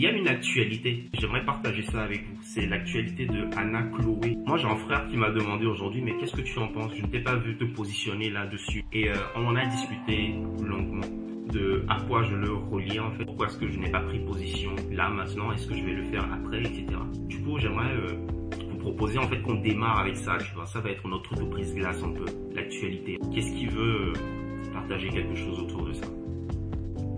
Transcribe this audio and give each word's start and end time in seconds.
Il 0.00 0.04
y 0.04 0.06
a 0.06 0.12
une 0.12 0.28
actualité, 0.28 1.10
j'aimerais 1.12 1.44
partager 1.44 1.82
ça 1.82 2.00
avec 2.00 2.26
vous. 2.26 2.38
C'est 2.40 2.64
l'actualité 2.64 3.26
de 3.26 3.54
Anna 3.54 3.82
Chloé. 3.82 4.34
Moi, 4.46 4.56
j'ai 4.56 4.66
un 4.66 4.76
frère 4.76 5.06
qui 5.10 5.18
m'a 5.18 5.28
demandé 5.28 5.66
aujourd'hui, 5.66 6.00
mais 6.00 6.16
qu'est-ce 6.16 6.34
que 6.34 6.40
tu 6.40 6.58
en 6.58 6.68
penses? 6.68 6.92
Je 6.96 7.02
ne 7.02 7.08
t'ai 7.08 7.20
pas 7.20 7.36
vu 7.36 7.54
te 7.58 7.64
positionner 7.64 8.30
là-dessus. 8.30 8.82
Et 8.94 9.10
euh, 9.10 9.14
on 9.36 9.44
en 9.44 9.56
a 9.56 9.66
discuté 9.66 10.36
longuement 10.62 11.04
de 11.52 11.84
à 11.90 12.00
quoi 12.08 12.22
je 12.22 12.34
le 12.34 12.50
relie 12.50 12.98
en 12.98 13.10
fait. 13.10 13.26
Pourquoi 13.26 13.48
est-ce 13.48 13.58
que 13.58 13.68
je 13.68 13.78
n'ai 13.78 13.90
pas 13.90 14.00
pris 14.00 14.20
position 14.20 14.70
là 14.90 15.10
maintenant? 15.10 15.52
Est-ce 15.52 15.68
que 15.68 15.76
je 15.76 15.84
vais 15.84 15.92
le 15.92 16.04
faire 16.04 16.26
après, 16.32 16.60
etc. 16.60 16.86
Du 17.28 17.38
coup, 17.42 17.58
j'aimerais 17.58 17.92
euh, 17.92 18.26
vous 18.70 18.78
proposer 18.78 19.18
en 19.18 19.28
fait 19.28 19.42
qu'on 19.42 19.56
démarre 19.56 19.98
avec 19.98 20.16
ça. 20.16 20.38
Tu 20.38 20.54
vois, 20.54 20.64
ça 20.64 20.80
va 20.80 20.92
être 20.92 21.06
notre 21.08 21.34
de 21.34 21.44
prise 21.44 21.74
glace 21.74 22.02
un 22.02 22.12
peu, 22.12 22.24
l'actualité. 22.54 23.18
Qu'est-ce 23.34 23.52
qui 23.52 23.66
veut 23.66 24.14
euh, 24.14 24.72
partager 24.72 25.10
quelque 25.10 25.34
chose 25.34 25.60
autour 25.60 25.84
de 25.84 25.92
ça? 25.92 26.06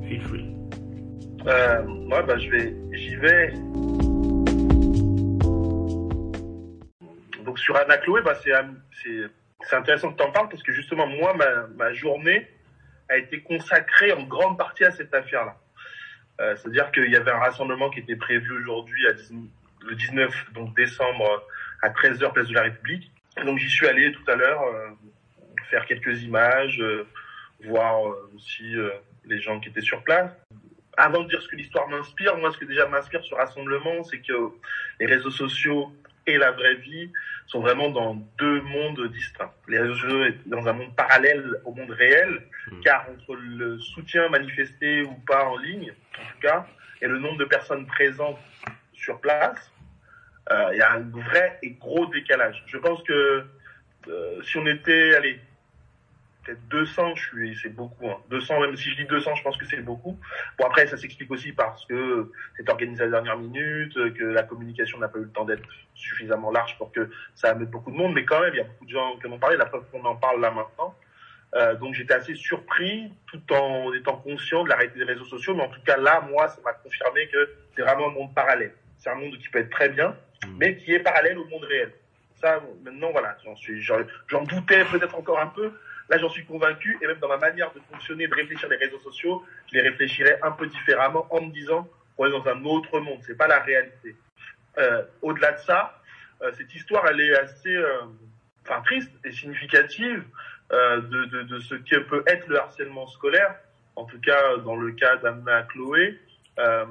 Feel 0.09 0.21
free. 0.23 0.62
Euh, 1.47 1.83
moi, 1.83 2.23
bah, 2.23 2.39
je 2.39 2.51
vais, 2.51 2.75
j'y 2.93 3.17
vais. 3.17 3.53
Donc 7.45 7.59
sur 7.59 7.77
Anna 7.77 7.99
Chloé, 7.99 8.23
bah, 8.23 8.35
c'est, 8.35 9.75
intéressant 9.75 10.13
que 10.13 10.17
tu 10.19 10.23
en 10.23 10.31
parles 10.31 10.49
parce 10.49 10.63
que 10.63 10.73
justement, 10.73 11.07
moi, 11.07 11.35
ma, 11.35 11.67
ma 11.69 11.93
journée 11.93 12.49
a 13.09 13.17
été 13.17 13.41
consacrée 13.41 14.13
en 14.13 14.23
grande 14.23 14.57
partie 14.57 14.85
à 14.85 14.93
cette 14.93 15.13
affaire-là. 15.13 15.57
Euh, 16.41 16.57
c'est-à-dire 16.57 16.91
qu'il 16.93 17.11
y 17.11 17.17
avait 17.17 17.31
un 17.31 17.39
rassemblement 17.39 17.91
qui 17.91 18.01
était 18.01 18.17
prévu 18.17 18.53
aujourd'hui 18.53 19.07
à 19.09 19.13
10, 19.13 19.33
le 19.83 19.95
19 19.95 20.53
donc 20.55 20.75
décembre 20.77 21.45
à 21.83 21.91
13h 21.91 22.33
place 22.33 22.49
de 22.49 22.55
la 22.55 22.63
République. 22.63 23.11
Donc 23.45 23.59
j'y 23.59 23.69
suis 23.69 23.87
allé 23.87 24.13
tout 24.13 24.31
à 24.31 24.37
l'heure 24.37 24.63
euh, 24.63 24.91
faire 25.71 25.87
quelques 25.87 26.23
images, 26.23 26.81
euh, 26.81 27.07
voir 27.65 28.07
euh, 28.07 28.31
aussi 28.37 28.77
euh, 28.77 28.91
les 29.25 29.41
gens 29.41 29.59
qui 29.59 29.71
étaient 29.71 29.81
sur 29.81 30.03
place 30.03 30.31
avant 30.97 31.23
de 31.23 31.29
dire 31.29 31.41
ce 31.43 31.49
que 31.49 31.57
l'histoire 31.57 31.89
m'inspire, 31.89 32.37
moi, 32.37 32.53
ce 32.53 32.59
que 32.59 32.65
déjà 32.65 32.87
m'inspire 32.87 33.25
ce 33.25 33.35
rassemblement, 33.35 34.05
c'est 34.05 34.19
que 34.19 34.51
les 35.01 35.07
réseaux 35.07 35.31
sociaux 35.31 35.93
et 36.27 36.39
la 36.39 36.53
vraie 36.53 36.77
vie 36.77 37.11
sont 37.47 37.61
vraiment 37.61 37.91
dans 37.91 38.15
deux 38.39 38.61
mondes 38.61 39.09
distincts. 39.13 39.53
Les 39.69 39.79
réseaux 39.79 39.95
sociaux 39.95 40.25
sont 40.25 40.33
dans 40.47 40.69
un 40.69 40.73
monde 40.73 40.95
parallèle 40.95 41.61
au 41.65 41.75
monde 41.75 41.91
réel, 41.91 42.43
Mm. 42.71 42.81
car 42.81 43.07
entre 43.11 43.35
le 43.35 43.79
soutien 43.79 44.29
manifesté 44.29 45.03
ou 45.03 45.15
pas 45.27 45.45
en 45.45 45.57
ligne, 45.57 45.93
en 46.19 46.33
tout 46.33 46.41
cas, 46.41 46.67
et 47.01 47.09
le 47.09 47.19
nombre 47.19 47.39
de 47.39 47.45
personnes 47.45 47.87
présentes 47.87 48.39
sur 48.93 49.21
place, 49.21 49.73
euh, 50.51 50.71
il 50.73 50.79
y 50.79 50.83
a 50.83 50.93
un 50.93 51.01
vrai 51.01 51.59
et 51.63 51.71
gros 51.71 52.07
décalage. 52.07 52.63
Je 52.67 52.79
pense 52.79 53.03
que 53.03 53.45
euh, 54.09 54.43
si 54.43 54.59
on 54.59 54.67
était, 54.67 55.15
allez, 55.15 55.41
peut-être 56.45 56.67
200, 56.69 57.15
je 57.15 57.23
suis, 57.23 57.59
c'est 57.63 57.71
beaucoup. 57.71 58.09
Hein. 58.09 58.17
200, 58.31 58.61
même 58.61 58.77
si 58.77 58.91
je 58.91 58.97
dis 58.97 59.05
200, 59.05 59.35
je 59.37 59.43
pense 59.43 59.57
que 59.57 59.65
c'est 59.65 59.81
beaucoup. 59.81 60.19
Bon 60.59 60.67
après, 60.67 60.87
ça 60.87 60.97
s'explique 60.97 61.31
aussi 61.31 61.53
parce 61.53 61.85
que 61.87 62.31
c'est 62.57 62.69
organisé 62.69 63.03
à 63.03 63.07
la 63.07 63.13
dernière 63.13 63.39
minute, 63.39 63.95
que 64.15 64.25
la 64.25 64.43
communication 64.43 64.99
n'a 64.99 65.09
pas 65.09 65.19
eu 65.19 65.25
le 65.25 65.31
temps 65.31 65.45
d'être 65.45 65.63
suffisamment 65.95 66.51
large 66.51 66.77
pour 66.79 66.93
que 66.93 67.11
ça 67.35 67.51
amène 67.51 67.67
beaucoup 67.67 67.91
de 67.91 67.97
monde. 67.97 68.15
Mais 68.15 68.25
quand 68.25 68.41
même, 68.41 68.55
il 68.55 68.59
y 68.59 68.61
a 68.61 68.65
beaucoup 68.65 68.87
de 68.87 68.91
gens 68.91 69.17
qui 69.19 69.27
en 69.27 69.33
ont 69.33 69.39
parlé. 69.39 69.57
La 69.57 69.67
preuve 69.67 69.85
qu'on 69.91 70.05
en 70.05 70.17
parle 70.17 70.41
là 70.41 70.51
maintenant. 70.51 70.95
Euh, 71.55 71.75
donc 71.75 71.95
j'étais 71.95 72.15
assez 72.15 72.35
surpris, 72.35 73.13
tout 73.27 73.53
en 73.53 73.93
étant 73.93 74.17
conscient 74.17 74.65
de 74.65 74.71
la 74.71 74.77
réalité 74.77 74.99
des 74.99 75.05
réseaux 75.05 75.27
sociaux. 75.27 75.55
Mais 75.55 75.63
en 75.63 75.69
tout 75.69 75.83
cas 75.85 75.97
là, 75.97 76.27
moi, 76.31 76.49
ça 76.49 76.61
m'a 76.65 76.73
confirmé 76.73 77.29
que 77.29 77.51
c'est 77.75 77.83
vraiment 77.83 78.09
un 78.09 78.13
monde 78.13 78.35
parallèle. 78.35 78.73
C'est 78.99 79.11
un 79.11 79.17
monde 79.17 79.37
qui 79.39 79.49
peut 79.49 79.59
être 79.59 79.71
très 79.71 79.89
bien, 79.89 80.17
Mm. 80.47 80.57
mais 80.59 80.77
qui 80.77 80.93
est 80.93 81.01
parallèle 81.01 81.39
au 81.39 81.45
monde 81.47 81.65
réel. 81.65 81.93
Ça, 82.41 82.61
maintenant, 82.85 83.11
voilà, 83.13 83.37
j'en 83.45 83.55
suis, 83.55 83.81
j'en 83.81 84.43
doutais 84.45 84.85
peut-être 84.87 85.15
encore 85.15 85.39
un 85.39 85.47
peu. 85.47 85.73
Là, 86.09 86.19
j'en 86.19 86.29
suis 86.29 86.45
convaincu, 86.45 86.99
et 87.01 87.07
même 87.07 87.19
dans 87.19 87.29
ma 87.29 87.39
manière 87.39 87.73
de 87.73 87.81
fonctionner, 87.91 88.27
de 88.27 88.35
réfléchir 88.35 88.69
les 88.69 88.77
réseaux 88.77 88.99
sociaux, 88.99 89.45
je 89.71 89.79
les 89.79 89.83
réfléchirais 89.83 90.39
un 90.43 90.51
peu 90.53 90.67
différemment 90.67 91.27
en 91.31 91.41
me 91.43 91.51
disant 91.53 91.89
qu'on 92.17 92.27
est 92.27 92.31
dans 92.31 92.47
un 92.49 92.65
autre 92.65 93.01
monde. 93.01 93.21
C'est 93.27 93.37
pas 93.37 93.47
la 93.49 93.61
réalité. 93.61 94.15
Euh, 94.79 95.03
Au-delà 95.23 95.53
de 95.53 95.59
ça, 95.59 96.01
euh, 96.43 96.53
cette 96.57 96.75
histoire, 96.75 97.07
elle 97.09 97.21
est 97.21 97.37
assez, 97.37 97.75
euh, 97.75 98.01
triste 98.85 99.11
et 99.25 99.33
significative 99.33 100.23
euh, 100.73 101.01
de, 101.01 101.25
de, 101.27 101.43
de 101.43 101.61
ce 101.61 101.75
que 101.75 101.99
peut 102.01 102.23
être 102.27 102.47
le 102.49 102.59
harcèlement 102.59 103.07
scolaire. 103.07 103.55
En 103.97 104.05
tout 104.05 104.21
cas, 104.21 104.57
dans 104.59 104.77
le 104.77 104.93
cas 104.93 105.17
d'Anna 105.17 105.63
Chloé. 105.65 106.19
Euh, 106.59 106.85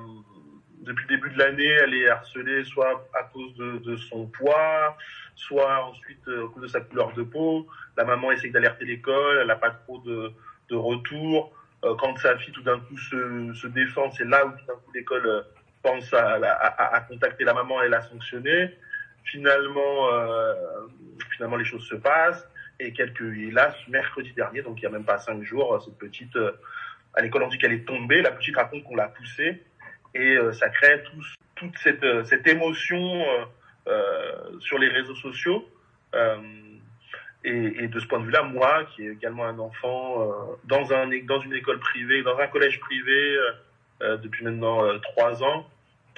depuis 0.81 1.05
le 1.09 1.15
début 1.15 1.29
de 1.29 1.37
l'année, 1.37 1.69
elle 1.83 1.93
est 1.93 2.09
harcelée 2.09 2.63
soit 2.63 3.07
à 3.13 3.23
cause 3.23 3.53
de, 3.55 3.77
de 3.79 3.95
son 3.97 4.25
poids, 4.27 4.97
soit 5.35 5.85
ensuite 5.85 6.27
euh, 6.27 6.47
à 6.47 6.49
cause 6.49 6.63
de 6.63 6.67
sa 6.67 6.81
couleur 6.81 7.13
de 7.13 7.23
peau. 7.23 7.67
La 7.97 8.05
maman 8.05 8.31
essaye 8.31 8.51
d'alerter 8.51 8.85
l'école, 8.85 9.39
elle 9.41 9.47
n'a 9.47 9.55
pas 9.55 9.71
trop 9.71 9.99
de, 9.99 10.31
de 10.69 10.75
retour. 10.75 11.53
Euh, 11.83 11.95
quand 11.95 12.17
sa 12.17 12.37
fille 12.37 12.53
tout 12.53 12.61
d'un 12.61 12.79
coup 12.79 12.97
se, 12.97 13.53
se 13.53 13.67
défend, 13.67 14.11
c'est 14.11 14.25
là 14.25 14.45
où 14.45 14.51
tout 14.51 14.65
d'un 14.67 14.75
coup 14.75 14.91
l'école 14.93 15.25
euh, 15.25 15.41
pense 15.81 16.13
à, 16.13 16.35
à, 16.35 16.95
à, 16.95 17.01
contacter 17.01 17.43
la 17.43 17.53
maman 17.53 17.81
et 17.81 17.89
la 17.89 18.01
sanctionner. 18.01 18.71
Finalement, 19.23 20.09
finalement 21.35 21.55
les 21.55 21.63
choses 21.63 21.87
se 21.87 21.93
passent 21.93 22.47
et 22.79 22.91
quelques 22.91 23.21
hélas 23.21 23.75
mercredi 23.87 24.33
dernier, 24.33 24.63
donc 24.63 24.79
il 24.79 24.83
y 24.83 24.85
a 24.87 24.89
même 24.89 25.03
pas 25.03 25.19
cinq 25.19 25.43
jours, 25.43 25.79
cette 25.85 25.99
petite 25.99 26.35
à 27.13 27.21
l'école 27.21 27.43
on 27.43 27.47
dit 27.47 27.59
qu'elle 27.59 27.71
est 27.71 27.87
tombée, 27.87 28.23
la 28.23 28.31
petite 28.31 28.55
raconte 28.55 28.83
qu'on 28.83 28.95
l'a 28.95 29.09
poussée 29.09 29.61
et 30.15 30.37
ça 30.53 30.69
crée 30.69 31.03
tout, 31.03 31.23
toute 31.55 31.77
cette, 31.77 32.25
cette 32.25 32.47
émotion 32.47 33.23
sur 34.59 34.77
les 34.77 34.89
réseaux 34.89 35.15
sociaux. 35.15 35.67
Euh, 36.15 36.37
et, 37.43 37.83
et, 37.83 37.87
de 37.87 37.99
ce 37.99 38.05
point 38.05 38.19
de 38.19 38.25
vue-là, 38.25 38.43
moi, 38.43 38.85
qui 38.85 39.07
est 39.07 39.11
également 39.11 39.45
un 39.45 39.57
enfant 39.57 40.21
euh, 40.21 40.55
dans, 40.65 40.93
un, 40.93 41.09
dans 41.25 41.39
une 41.41 41.53
école 41.53 41.79
privée, 41.79 42.21
dans 42.21 42.37
un 42.37 42.47
collège 42.47 42.79
privé 42.79 43.37
euh, 44.01 44.17
depuis 44.17 44.43
maintenant 44.43 44.83
euh, 44.83 44.99
trois 44.99 45.43
ans, 45.43 45.67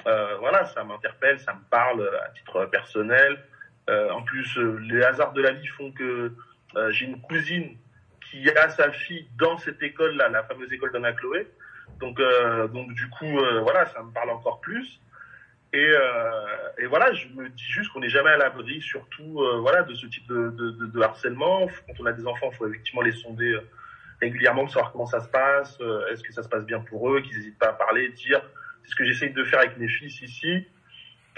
voilà, 0.04 0.66
ça 0.66 0.84
m'interpelle, 0.84 1.40
ça 1.40 1.54
me 1.54 1.62
parle 1.70 2.06
à 2.22 2.28
titre 2.30 2.66
personnel. 2.66 3.42
en 3.88 4.22
plus, 4.22 4.58
les 4.58 5.02
hasards 5.02 5.32
de 5.32 5.40
la 5.40 5.52
vie 5.52 5.66
font 5.66 5.92
que 5.92 6.30
j'ai 6.90 7.06
une 7.06 7.22
cousine 7.22 7.74
qui 8.30 8.50
a 8.50 8.68
sa 8.68 8.90
fille 8.92 9.26
dans 9.38 9.56
cette 9.56 9.82
école-là, 9.82 10.28
la 10.28 10.42
fameuse 10.44 10.70
école 10.72 10.92
d'Anna 10.92 11.14
Chloé. 11.14 11.48
Donc, 12.00 12.18
euh, 12.20 12.68
donc 12.68 12.92
du 12.92 13.08
coup, 13.10 13.38
euh, 13.38 13.60
voilà, 13.60 13.86
ça 13.86 14.02
me 14.02 14.12
parle 14.12 14.30
encore 14.30 14.60
plus. 14.60 15.00
Et, 15.74 15.88
euh, 15.90 16.68
et 16.78 16.86
voilà, 16.86 17.12
je 17.12 17.26
me 17.28 17.48
dis 17.48 17.64
juste 17.64 17.92
qu'on 17.92 17.98
n'est 17.98 18.08
jamais 18.08 18.30
à 18.30 18.36
l'abri, 18.36 18.80
surtout, 18.80 19.42
euh, 19.42 19.58
voilà, 19.58 19.82
de 19.82 19.92
ce 19.92 20.06
type 20.06 20.26
de, 20.28 21.00
harcèlement. 21.02 21.66
Quand 21.86 21.94
on 22.00 22.06
a 22.06 22.12
des 22.12 22.26
enfants, 22.26 22.48
il 22.52 22.56
faut 22.56 22.68
effectivement 22.68 23.02
les 23.02 23.12
sonder 23.12 23.58
régulièrement 24.20 24.62
pour 24.62 24.72
savoir 24.72 24.92
comment 24.92 25.06
ça 25.06 25.20
se 25.20 25.28
passe, 25.28 25.76
euh, 25.80 26.06
est-ce 26.08 26.22
que 26.22 26.32
ça 26.32 26.42
se 26.42 26.48
passe 26.48 26.64
bien 26.64 26.80
pour 26.80 27.10
eux, 27.10 27.20
qu'ils 27.20 27.36
n'hésitent 27.36 27.58
pas 27.58 27.70
à 27.70 27.72
parler, 27.72 28.08
dire. 28.10 28.40
C'est 28.82 28.90
ce 28.90 28.96
que 28.96 29.04
j'essaye 29.04 29.32
de 29.32 29.44
faire 29.44 29.60
avec 29.60 29.76
mes 29.78 29.88
fils 29.88 30.20
ici. 30.20 30.66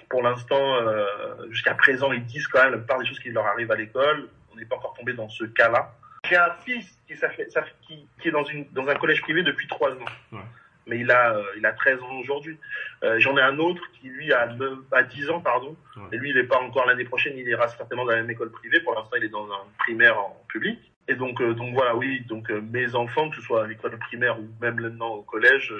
Pour 0.08 0.22
l'instant, 0.22 0.76
euh, 0.76 1.06
jusqu'à 1.50 1.74
présent, 1.74 2.12
ils 2.12 2.24
disent 2.24 2.46
quand 2.48 2.62
même 2.62 2.72
la 2.72 2.78
plupart 2.78 2.98
des 2.98 3.06
choses 3.06 3.18
qui 3.18 3.30
leur 3.30 3.46
arrivent 3.46 3.72
à 3.72 3.76
l'école. 3.76 4.28
On 4.52 4.56
n'est 4.56 4.64
pas 4.64 4.76
encore 4.76 4.94
tombé 4.94 5.12
dans 5.14 5.28
ce 5.28 5.44
cas-là. 5.44 5.94
J'ai 6.28 6.36
un 6.36 6.52
fils 6.64 6.86
qui, 7.06 7.14
est 7.14 8.30
dans, 8.30 8.88
un 8.88 8.94
collège 8.96 9.22
privé 9.22 9.42
depuis 9.42 9.66
trois 9.68 9.92
ans. 9.92 10.40
Mais 10.86 10.98
il 11.00 11.10
a, 11.10 11.36
euh, 11.36 11.42
il 11.56 11.66
a 11.66 11.72
13 11.72 12.00
ans 12.02 12.18
aujourd'hui. 12.20 12.58
Euh, 13.02 13.18
J'en 13.18 13.36
ai 13.36 13.42
un 13.42 13.58
autre 13.58 13.82
qui, 14.00 14.08
lui, 14.08 14.32
a, 14.32 14.46
9, 14.46 14.78
a 14.92 15.02
10 15.02 15.30
ans, 15.30 15.40
pardon. 15.40 15.76
Ouais. 15.96 16.02
Et 16.12 16.16
lui, 16.18 16.30
il 16.30 16.36
n'est 16.36 16.44
pas 16.44 16.60
encore 16.60 16.86
l'année 16.86 17.04
prochaine, 17.04 17.34
il 17.36 17.48
ira 17.48 17.66
certainement 17.68 18.04
dans 18.04 18.12
la 18.12 18.18
même 18.18 18.30
école 18.30 18.52
privée. 18.52 18.80
Pour 18.80 18.94
l'instant, 18.94 19.16
il 19.16 19.24
est 19.24 19.28
dans 19.28 19.46
un 19.46 19.66
primaire 19.78 20.18
en 20.18 20.40
public. 20.48 20.78
Et 21.08 21.14
donc, 21.14 21.40
euh, 21.40 21.54
donc 21.54 21.74
voilà, 21.74 21.94
oui, 21.94 22.24
donc 22.28 22.50
euh, 22.50 22.60
mes 22.60 22.94
enfants, 22.94 23.30
que 23.30 23.36
ce 23.36 23.42
soit 23.42 23.64
à 23.64 23.66
l'école 23.66 23.98
primaire 23.98 24.38
ou 24.38 24.48
même 24.60 24.80
maintenant 24.80 25.08
au 25.08 25.22
collège, 25.22 25.72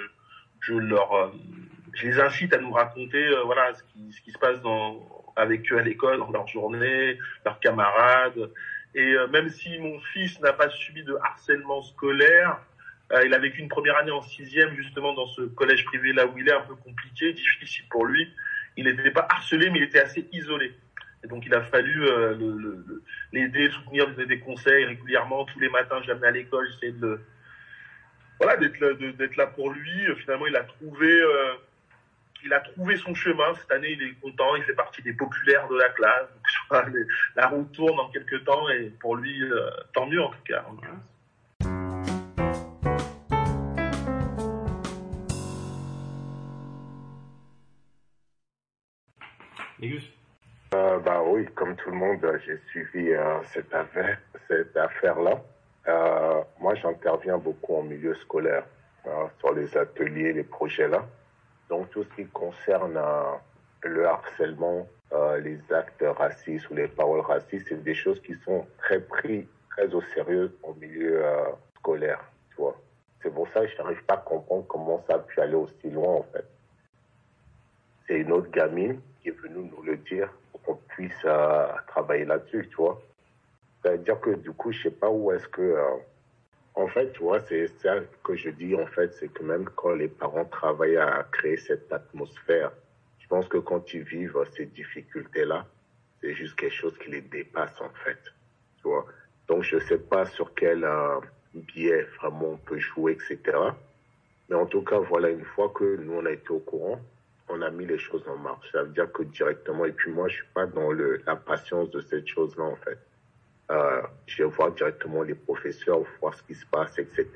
je 0.60 0.74
leur, 0.74 1.12
euh, 1.12 1.28
je 1.94 2.06
les 2.06 2.20
incite 2.20 2.52
à 2.52 2.58
nous 2.58 2.72
raconter, 2.72 3.26
euh, 3.26 3.42
voilà, 3.44 3.74
ce 3.74 3.82
qui, 3.84 4.12
ce 4.12 4.20
qui 4.20 4.30
se 4.30 4.38
passe 4.38 4.60
dans, 4.60 5.06
avec 5.36 5.70
eux 5.72 5.78
à 5.78 5.82
l'école, 5.82 6.18
dans 6.18 6.30
leur 6.30 6.46
journée, 6.46 7.18
leurs 7.44 7.58
camarades. 7.60 8.50
Et 8.94 9.12
euh, 9.12 9.26
même 9.28 9.48
si 9.48 9.78
mon 9.78 9.98
fils 10.12 10.40
n'a 10.40 10.52
pas 10.52 10.68
subi 10.70 11.02
de 11.04 11.16
harcèlement 11.22 11.82
scolaire, 11.82 12.52
euh, 12.52 12.60
il 13.24 13.32
a 13.34 13.38
vécu 13.38 13.60
une 13.60 13.68
première 13.68 13.96
année 13.98 14.10
en 14.10 14.22
sixième 14.22 14.74
justement 14.74 15.14
dans 15.14 15.26
ce 15.26 15.42
collège 15.42 15.84
privé 15.84 16.12
là 16.12 16.26
où 16.26 16.36
il 16.38 16.48
est 16.48 16.52
un 16.52 16.62
peu 16.62 16.74
compliqué, 16.74 17.32
difficile 17.32 17.84
pour 17.90 18.04
lui. 18.04 18.28
Il 18.76 18.84
n'était 18.84 19.10
pas 19.10 19.26
harcelé, 19.30 19.70
mais 19.70 19.78
il 19.78 19.84
était 19.84 20.00
assez 20.00 20.28
isolé. 20.32 20.72
Et 21.24 21.28
donc 21.28 21.46
il 21.46 21.54
a 21.54 21.62
fallu 21.62 22.04
euh, 22.04 22.34
l'aider, 23.32 23.70
soutenir, 23.70 24.08
donner 24.08 24.26
des 24.26 24.40
conseils 24.40 24.84
régulièrement. 24.84 25.44
Tous 25.44 25.60
les 25.60 25.68
matins, 25.68 26.00
je 26.04 26.12
à 26.12 26.30
l'école, 26.30 26.68
j'essayais 26.72 26.92
de 26.92 27.06
le, 27.06 27.20
voilà, 28.40 28.56
d'être 28.56 28.78
là, 28.80 28.88
là 29.36 29.46
pour 29.46 29.70
lui. 29.70 30.14
Finalement, 30.16 30.46
il 30.46 30.56
a 30.56 30.64
trouvé, 30.64 31.10
euh, 31.10 31.54
il 32.44 32.52
a 32.52 32.60
trouvé 32.60 32.96
son 32.96 33.14
chemin. 33.14 33.54
Cette 33.54 33.72
année, 33.72 33.92
il 33.92 34.02
est 34.02 34.20
content. 34.20 34.56
Il 34.56 34.62
fait 34.64 34.74
partie 34.74 35.02
des 35.02 35.14
populaires 35.14 35.68
de 35.68 35.76
la 35.76 35.88
classe. 35.90 36.28
La 37.36 37.48
roue 37.48 37.64
tourne 37.72 37.98
en 37.98 38.08
quelques 38.10 38.44
temps 38.44 38.68
et 38.68 38.90
pour 39.00 39.16
lui, 39.16 39.42
euh, 39.42 39.70
tant 39.94 40.06
mieux 40.06 40.22
en 40.22 40.30
tout 40.30 40.42
cas. 40.46 40.64
Euh, 50.74 50.98
bah 51.00 51.22
oui, 51.24 51.46
comme 51.54 51.76
tout 51.76 51.90
le 51.90 51.96
monde, 51.96 52.18
j'ai 52.44 52.58
suivi 52.68 53.12
euh, 53.12 53.42
cette 53.52 53.72
affaire, 53.74 54.18
cette 54.48 54.76
affaire-là. 54.76 55.42
Euh, 55.88 56.42
moi, 56.60 56.74
j'interviens 56.74 57.38
beaucoup 57.38 57.76
en 57.76 57.82
milieu 57.82 58.14
scolaire, 58.14 58.64
sur 59.38 59.54
les 59.54 59.76
ateliers, 59.76 60.32
les 60.32 60.42
projets 60.42 60.88
là. 60.88 61.06
Donc 61.68 61.90
tout 61.90 62.02
ce 62.02 62.08
qui 62.16 62.26
concerne 62.26 62.98
le 63.82 64.06
harcèlement, 64.06 64.88
les 65.40 65.60
actes 65.70 66.04
racistes 66.16 66.68
ou 66.70 66.74
les 66.74 66.88
paroles 66.88 67.20
racistes, 67.20 67.66
c'est 67.68 67.82
des 67.82 67.94
choses 67.94 68.20
qui 68.22 68.34
sont 68.44 68.66
très 68.78 69.00
prises 69.00 69.46
très 69.70 69.94
au 69.94 70.02
sérieux 70.14 70.56
au 70.64 70.74
milieu 70.74 71.22
scolaire, 71.76 72.20
tu 72.50 72.56
vois. 72.56 72.76
C'est 73.22 73.32
pour 73.32 73.46
ça 73.48 73.60
que 73.60 73.68
je 73.68 73.76
n'arrive 73.76 74.02
pas 74.04 74.14
à 74.14 74.18
comprendre 74.18 74.66
comment 74.66 75.04
ça 75.06 75.14
a 75.14 75.18
pu 75.20 75.40
aller 75.40 75.54
aussi 75.54 75.90
loin, 75.90 76.14
en 76.14 76.26
fait. 76.32 76.46
C'est 78.08 78.18
une 78.18 78.32
autre 78.32 78.50
gamine 78.50 79.00
est 79.28 79.40
venue 79.40 79.70
nous 79.70 79.82
le 79.82 79.96
dire 79.96 80.30
pour 80.50 80.62
qu'on 80.62 80.76
puisse 80.88 81.12
euh, 81.24 81.68
travailler 81.86 82.24
là-dessus, 82.24 82.66
tu 82.70 82.76
vois. 82.76 83.00
C'est-à-dire 83.82 84.20
que 84.20 84.30
du 84.30 84.52
coup, 84.52 84.72
je 84.72 84.82
sais 84.84 84.90
pas 84.90 85.10
où 85.10 85.32
est-ce 85.32 85.48
que... 85.48 85.62
euh, 85.62 85.96
en 86.74 86.88
fait, 86.88 87.12
tu 87.12 87.20
vois, 87.20 87.40
c'est 87.40 87.68
ça 87.80 87.96
que 88.22 88.36
je 88.36 88.50
dis, 88.50 88.74
en 88.74 88.86
fait, 88.86 89.12
c'est 89.14 89.28
que 89.28 89.42
même 89.42 89.64
quand 89.76 89.94
les 89.94 90.08
parents 90.08 90.44
travaillent 90.44 90.98
à 90.98 91.26
créer 91.32 91.56
cette 91.56 91.90
atmosphère, 91.92 92.72
je 93.18 93.26
pense 93.28 93.48
que 93.48 93.58
quand 93.58 93.94
ils 93.94 94.02
vivent 94.02 94.38
ces 94.54 94.66
difficultés-là, 94.66 95.66
c'est 96.20 96.34
juste 96.34 96.54
quelque 96.56 96.74
chose 96.74 96.96
qui 96.98 97.10
les 97.10 97.22
dépasse, 97.22 97.80
en 97.80 97.90
fait. 98.04 98.18
Tu 98.76 98.82
vois. 98.84 99.06
Donc, 99.48 99.62
je 99.62 99.78
sais 99.78 99.98
pas 99.98 100.26
sur 100.26 100.54
quel 100.54 100.84
euh, 100.84 101.20
biais 101.54 102.02
vraiment 102.20 102.50
on 102.50 102.56
peut 102.56 102.78
jouer, 102.78 103.12
etc. 103.12 103.56
Mais 104.48 104.56
en 104.56 104.66
tout 104.66 104.82
cas, 104.82 104.98
voilà, 104.98 105.30
une 105.30 105.44
fois 105.44 105.70
que 105.74 105.96
nous, 105.96 106.12
on 106.12 106.26
a 106.26 106.30
été 106.30 106.50
au 106.50 106.60
courant, 106.60 107.00
on 107.48 107.62
a 107.62 107.70
mis 107.70 107.86
les 107.86 107.98
choses 107.98 108.26
en 108.28 108.36
marche. 108.36 108.70
Ça 108.72 108.82
veut 108.82 108.90
dire 108.90 109.10
que 109.12 109.22
directement, 109.22 109.84
et 109.84 109.92
puis 109.92 110.10
moi, 110.10 110.28
je 110.28 110.36
suis 110.36 110.46
pas 110.54 110.66
dans 110.66 110.90
le, 110.90 111.22
la 111.26 111.36
patience 111.36 111.90
de 111.90 112.00
cette 112.00 112.26
chose-là, 112.26 112.64
en 112.64 112.76
fait. 112.76 112.98
Euh, 113.70 114.02
je 114.26 114.44
voir 114.44 114.72
directement 114.72 115.22
les 115.22 115.34
professeurs, 115.34 116.00
voir 116.20 116.34
ce 116.34 116.42
qui 116.44 116.54
se 116.54 116.66
passe, 116.66 116.98
etc. 116.98 117.26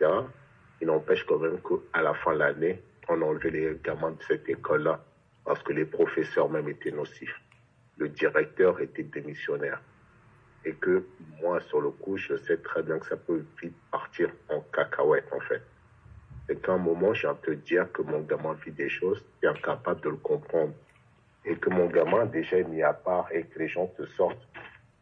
Il 0.80 0.86
n'empêche 0.86 1.24
quand 1.24 1.38
même 1.38 1.58
qu'à 1.60 2.02
la 2.02 2.14
fin 2.14 2.34
de 2.34 2.38
l'année, 2.38 2.80
on 3.08 3.20
a 3.22 3.24
enlevé 3.24 3.50
les 3.50 3.80
gamins 3.82 4.12
de 4.12 4.22
cette 4.22 4.48
école-là 4.48 5.00
parce 5.44 5.62
que 5.62 5.72
les 5.72 5.84
professeurs 5.84 6.48
même 6.48 6.68
étaient 6.68 6.92
nocifs. 6.92 7.40
Le 7.96 8.08
directeur 8.08 8.80
était 8.80 9.02
démissionnaire. 9.02 9.80
Et 10.64 10.74
que 10.74 11.04
moi, 11.40 11.60
sur 11.62 11.80
le 11.80 11.90
coup, 11.90 12.16
je 12.16 12.36
sais 12.36 12.58
très 12.58 12.82
bien 12.82 12.98
que 12.98 13.06
ça 13.06 13.16
peut 13.16 13.42
vite 13.60 13.74
partir 13.90 14.30
en 14.48 14.60
cacahuète, 14.60 15.26
en 15.32 15.40
fait. 15.40 15.62
Et 16.50 16.56
qu'à 16.56 16.72
un 16.72 16.78
moment, 16.78 17.14
j'ai 17.14 17.28
à 17.28 17.34
te 17.34 17.52
dire 17.52 17.90
que 17.92 18.02
mon 18.02 18.20
gamin 18.20 18.54
vit 18.64 18.72
des 18.72 18.88
choses, 18.88 19.24
es 19.42 19.46
incapable 19.46 20.00
de 20.00 20.10
le 20.10 20.16
comprendre. 20.16 20.72
Et 21.44 21.56
que 21.56 21.70
mon 21.70 21.86
gamin 21.86 22.26
déjà 22.26 22.58
est 22.58 22.64
mis 22.64 22.82
à 22.82 22.92
part 22.92 23.28
et 23.32 23.44
que 23.44 23.60
les 23.60 23.68
gens 23.68 23.86
te 23.86 24.04
sortent 24.04 24.46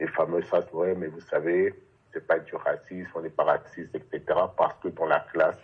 les 0.00 0.06
fameuses 0.09 0.45
phrases, 0.45 0.67
ouais, 0.73 0.95
mais 0.95 1.09
vous 1.09 1.21
savez, 1.23 1.75
c'est 2.12 2.27
pas 2.27 2.39
du 2.39 2.55
racisme, 2.55 3.11
on 3.15 3.23
n'est 3.23 3.31
pas 3.31 3.45
raciste, 3.45 3.95
etc. 3.95 4.23
Parce 4.56 4.75
que 4.83 4.89
dans 4.89 5.06
la 5.06 5.21
classe, 5.21 5.59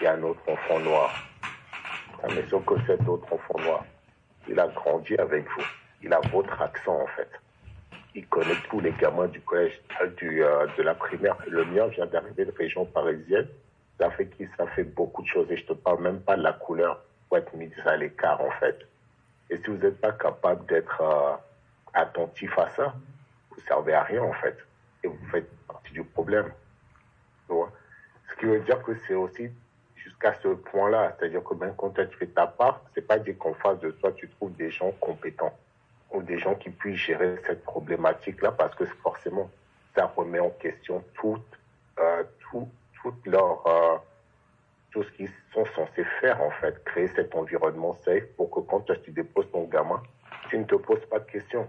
il 0.00 0.04
y 0.04 0.06
a 0.06 0.14
un 0.14 0.22
autre 0.22 0.40
enfant 0.46 0.78
noir. 0.80 1.10
Mais 2.28 2.44
sauf 2.50 2.64
que 2.64 2.74
cet 2.86 3.06
autre 3.08 3.32
enfant 3.32 3.58
noir, 3.60 3.84
il 4.48 4.58
a 4.58 4.66
grandi 4.68 5.16
avec 5.16 5.44
vous. 5.44 5.64
Il 6.02 6.12
a 6.12 6.20
votre 6.32 6.60
accent, 6.60 7.00
en 7.00 7.06
fait. 7.06 7.30
Il 8.14 8.26
connaît 8.26 8.56
tous 8.68 8.80
les 8.80 8.92
gamins 8.92 9.28
du 9.28 9.40
collège, 9.40 9.80
euh, 10.00 10.08
du, 10.16 10.42
euh, 10.42 10.66
de 10.76 10.82
la 10.82 10.94
primaire. 10.94 11.36
Le 11.46 11.64
mien 11.64 11.86
vient 11.86 12.06
d'arriver 12.06 12.44
de 12.44 12.52
région 12.56 12.84
parisienne. 12.84 13.46
Ça 13.98 14.10
fait 14.10 14.26
qu'il 14.26 14.48
ça 14.56 14.66
fait 14.68 14.84
beaucoup 14.84 15.22
de 15.22 15.26
choses. 15.26 15.50
Et 15.50 15.56
je 15.56 15.66
te 15.66 15.72
parle 15.72 16.02
même 16.02 16.20
pas 16.20 16.36
de 16.36 16.42
la 16.42 16.52
couleur 16.52 17.02
pour 17.28 17.38
être 17.38 17.54
mis 17.54 17.70
à 17.84 17.96
l'écart, 17.96 18.40
en 18.40 18.50
fait. 18.52 18.78
Et 19.50 19.56
si 19.56 19.64
vous 19.66 19.76
n'êtes 19.76 20.00
pas 20.00 20.12
capable 20.12 20.66
d'être 20.66 21.00
euh, 21.00 21.36
attentif 21.94 22.56
à 22.58 22.68
ça, 22.70 22.94
vous 23.50 23.60
servez 23.66 23.94
à 23.94 24.02
rien, 24.02 24.22
en 24.22 24.32
fait. 24.34 24.56
Et 25.02 25.08
vous 25.08 25.26
faites 25.30 25.50
partie 25.66 25.92
du 25.92 26.04
problème. 26.04 26.50
Tu 27.48 27.54
Ce 28.30 28.36
qui 28.38 28.46
veut 28.46 28.60
dire 28.60 28.82
que 28.82 28.94
c'est 29.06 29.14
aussi 29.14 29.50
jusqu'à 29.96 30.34
ce 30.34 30.48
point-là. 30.48 31.16
C'est-à-dire 31.18 31.42
que 31.42 31.54
même 31.54 31.74
quand 31.76 31.90
tu 31.90 32.16
fais 32.18 32.26
ta 32.26 32.46
part, 32.46 32.82
c'est 32.94 33.06
pas 33.06 33.18
dire 33.18 33.36
qu'en 33.38 33.54
face 33.54 33.80
de 33.80 33.90
toi, 33.90 34.12
tu 34.12 34.28
trouves 34.28 34.54
des 34.56 34.70
gens 34.70 34.92
compétents 35.00 35.56
ou 36.10 36.22
des 36.22 36.38
gens 36.38 36.54
qui 36.54 36.70
puissent 36.70 37.00
gérer 37.00 37.36
cette 37.46 37.62
problématique-là 37.64 38.52
parce 38.52 38.74
que 38.74 38.86
forcément, 38.86 39.50
ça 39.94 40.06
remet 40.06 40.40
en 40.40 40.50
question 40.50 41.04
tout, 41.14 41.38
euh, 41.98 42.22
tout, 42.40 42.68
toute 43.08 43.26
leur, 43.26 43.66
euh, 43.66 43.96
tout 44.90 45.02
ce 45.02 45.10
qu'ils 45.12 45.30
sont 45.52 45.64
censés 45.74 46.04
faire, 46.20 46.42
en 46.42 46.50
fait. 46.50 46.82
Créer 46.84 47.08
cet 47.08 47.34
environnement 47.34 47.94
safe 48.04 48.24
pour 48.36 48.50
que 48.50 48.60
quand 48.60 48.84
tu 49.02 49.10
déposes 49.10 49.50
ton 49.50 49.64
gamin, 49.64 50.02
tu 50.48 50.58
ne 50.58 50.64
te 50.64 50.74
poses 50.74 51.04
pas 51.06 51.18
de 51.18 51.30
questions. 51.30 51.68